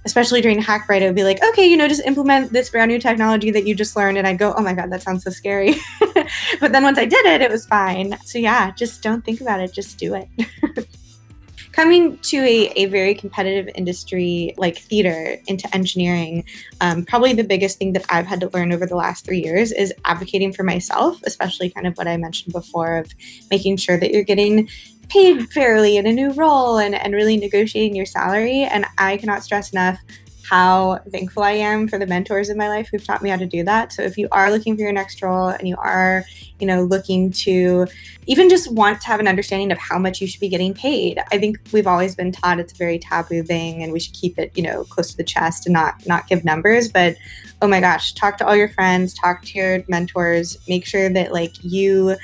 especially 0.05 0.41
during 0.41 0.61
Hackbright, 0.61 1.01
it 1.01 1.07
would 1.07 1.15
be 1.15 1.25
like, 1.25 1.43
okay, 1.43 1.67
you 1.67 1.77
know, 1.77 1.89
just 1.89 2.05
implement 2.05 2.53
this 2.53 2.71
brand 2.71 2.91
new 2.91 2.99
technology 2.99 3.51
that 3.51 3.67
you 3.67 3.75
just 3.75 3.97
learned. 3.97 4.19
And 4.19 4.27
I'd 4.27 4.39
go, 4.39 4.55
oh 4.57 4.63
my 4.63 4.75
God, 4.75 4.91
that 4.91 5.03
sounds 5.03 5.25
so 5.25 5.31
scary. 5.31 5.75
but 6.61 6.73
then 6.73 6.83
once 6.83 6.99
I 6.99 7.05
did 7.05 7.25
it, 7.27 7.41
it 7.41 7.51
was 7.51 7.67
fine. 7.67 8.17
So 8.25 8.39
yeah, 8.39 8.71
just 8.73 9.03
don't 9.03 9.25
think 9.25 9.41
about 9.41 9.61
it, 9.61 9.73
just 9.73 9.99
do 9.99 10.15
it. 10.15 10.29
Coming 11.73 12.19
to 12.19 12.37
a, 12.39 12.73
a 12.77 12.85
very 12.87 13.17
competitive 13.17 13.69
industry 13.75 14.55
like 14.57 14.79
theater 14.79 15.39
into 15.49 15.75
engineering, 15.75 16.45
um, 16.81 17.05
probably 17.05 17.33
the 17.33 17.43
biggest 17.43 17.79
thing 17.79 17.95
that 17.95 18.05
I've 18.11 18.27
had 18.27 18.39
to 18.43 18.51
learn 18.51 18.73
over 18.73 18.87
the 18.87 18.95
last 18.95 19.25
three 19.25 19.43
years 19.43 19.73
is 19.73 19.93
advocating 20.05 20.53
for 20.53 20.63
myself, 20.63 21.19
especially 21.25 21.71
kind 21.71 21.89
of 21.89 21.97
what 21.97 22.07
I 22.07 22.17
mentioned 22.17 22.53
before 22.53 22.99
of 22.99 23.13
making 23.51 23.79
sure 23.79 23.99
that 23.99 24.13
you're 24.13 24.23
getting 24.23 24.69
paid 25.09 25.49
fairly 25.51 25.97
in 25.97 26.07
a 26.07 26.13
new 26.13 26.33
role 26.33 26.79
and, 26.79 26.95
and 26.95 27.15
really 27.15 27.37
negotiating 27.37 27.95
your 27.95 28.07
salary. 28.07 28.63
And 28.63 28.87
I 28.99 29.17
cannot 29.17 29.43
stress 29.43 29.71
enough 29.73 29.99
how 30.49 31.01
thankful 31.11 31.43
I 31.43 31.53
am 31.53 31.89
for 31.89 31.99
the 31.99 32.07
mentors 32.07 32.51
in 32.51 32.59
my 32.59 32.69
life 32.69 32.89
who've 32.91 33.05
taught 33.05 33.23
me 33.23 33.31
how 33.31 33.37
to 33.37 33.47
do 33.47 33.65
that. 33.65 33.93
So 33.93 34.03
if 34.03 34.19
you 34.19 34.29
are 34.31 34.51
looking 34.51 34.77
for 34.77 34.83
your 34.83 34.93
next 34.93 35.23
role 35.23 35.49
and 35.49 35.67
you 35.67 35.77
are, 35.79 36.25
you 36.61 36.67
know, 36.67 36.83
looking 36.83 37.33
to 37.33 37.87
even 38.27 38.49
just 38.49 38.71
want 38.71 39.01
to 39.01 39.07
have 39.07 39.21
an 39.21 39.29
understanding 39.29 39.73
of 39.73 39.79
how 39.79 39.99
much 39.99 40.21
you 40.21 40.27
should 40.27 40.41
be 40.41 40.49
getting 40.49 40.75
paid, 40.75 41.19
I 41.33 41.39
think 41.39 41.59
we've 41.73 41.87
always 41.87 42.15
been 42.15 42.31
taught 42.31 42.61
it's 42.61 42.73
a 42.73 42.77
very 42.77 42.99
taboo 42.99 43.43
thing 43.43 43.83
and 43.83 43.93
we 43.93 44.01
should 44.01 44.15
keep 44.15 44.39
it, 44.39 44.53
you 44.55 44.63
know, 44.63 44.85
close 44.85 45.11
to 45.13 45.17
the 45.17 45.25
chest 45.25 45.67
and 45.67 45.73
not 45.73 46.07
not 46.07 46.29
give 46.29 46.45
numbers. 46.45 46.89
But 46.89 47.17
oh 47.63 47.67
my 47.67 47.81
gosh, 47.81 48.13
talk 48.13 48.37
to 48.39 48.47
all 48.47 48.57
your 48.57 48.69
friends, 48.69 49.15
talk 49.15 49.43
to 49.47 49.59
your 49.59 49.85
mentors, 49.89 50.59
make 50.69 50.85
sure 50.85 51.09
that 51.09 51.33
like 51.33 51.53
you 51.63 52.17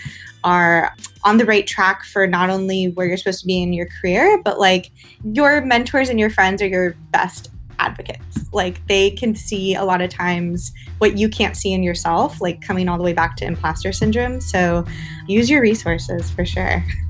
are 0.44 0.94
on 1.24 1.36
the 1.36 1.44
right 1.44 1.66
track 1.66 2.04
for 2.04 2.26
not 2.26 2.50
only 2.50 2.86
where 2.86 3.06
you're 3.06 3.16
supposed 3.16 3.40
to 3.40 3.46
be 3.46 3.62
in 3.62 3.72
your 3.72 3.88
career, 4.00 4.40
but 4.44 4.58
like 4.58 4.90
your 5.24 5.60
mentors 5.60 6.08
and 6.08 6.18
your 6.18 6.30
friends 6.30 6.62
are 6.62 6.66
your 6.66 6.94
best 7.10 7.50
advocates. 7.78 8.48
Like 8.52 8.86
they 8.86 9.10
can 9.10 9.34
see 9.34 9.74
a 9.74 9.84
lot 9.84 10.00
of 10.00 10.10
times 10.10 10.72
what 10.98 11.18
you 11.18 11.28
can't 11.28 11.56
see 11.56 11.72
in 11.72 11.82
yourself, 11.82 12.40
like 12.40 12.60
coming 12.60 12.88
all 12.88 12.98
the 12.98 13.04
way 13.04 13.12
back 13.12 13.36
to 13.36 13.44
imposter 13.44 13.92
syndrome. 13.92 14.40
So 14.40 14.84
use 15.26 15.50
your 15.50 15.62
resources 15.62 16.30
for 16.30 16.44
sure. 16.44 16.84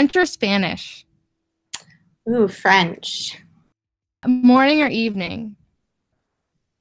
French 0.00 0.16
or 0.16 0.24
Spanish? 0.24 1.04
Ooh, 2.26 2.48
French. 2.48 3.38
Morning 4.26 4.80
or 4.80 4.88
evening? 4.88 5.56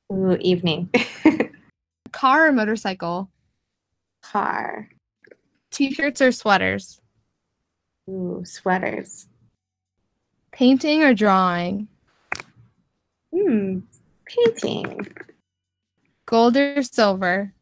Ooh, 0.09 0.37
evening. 0.39 0.89
Car 2.13 2.47
or 2.47 2.53
motorcycle? 2.53 3.29
Car. 4.23 4.87
T-shirts 5.69 6.21
or 6.21 6.31
sweaters? 6.31 7.01
Ooh, 8.09 8.41
sweaters. 8.45 9.27
Painting 10.53 11.03
or 11.03 11.13
drawing? 11.13 11.89
Hmm, 13.35 13.79
painting. 14.23 15.09
Gold 16.25 16.55
or 16.55 16.83
silver? 16.83 17.53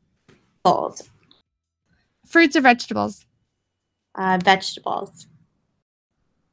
Gold. 0.64 1.02
Fruits 2.28 2.56
or 2.56 2.62
vegetables? 2.62 3.26
Uh, 4.14 4.38
vegetables. 4.44 5.26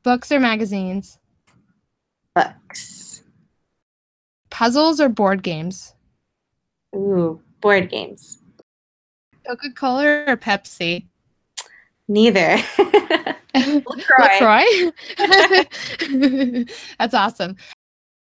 Books 0.04 0.30
or 0.30 0.38
magazines? 0.38 1.18
Books. 2.34 3.22
Puzzles 4.50 5.00
or 5.00 5.08
board 5.08 5.42
games? 5.42 5.94
Ooh, 6.94 7.40
board 7.62 7.88
games. 7.88 8.42
Coca-Cola 9.46 10.24
or 10.28 10.36
Pepsi? 10.36 11.06
Neither. 12.06 12.58
LaCroix. 13.54 14.62
LaCroix? 15.18 15.74
That's 16.98 17.14
awesome. 17.14 17.56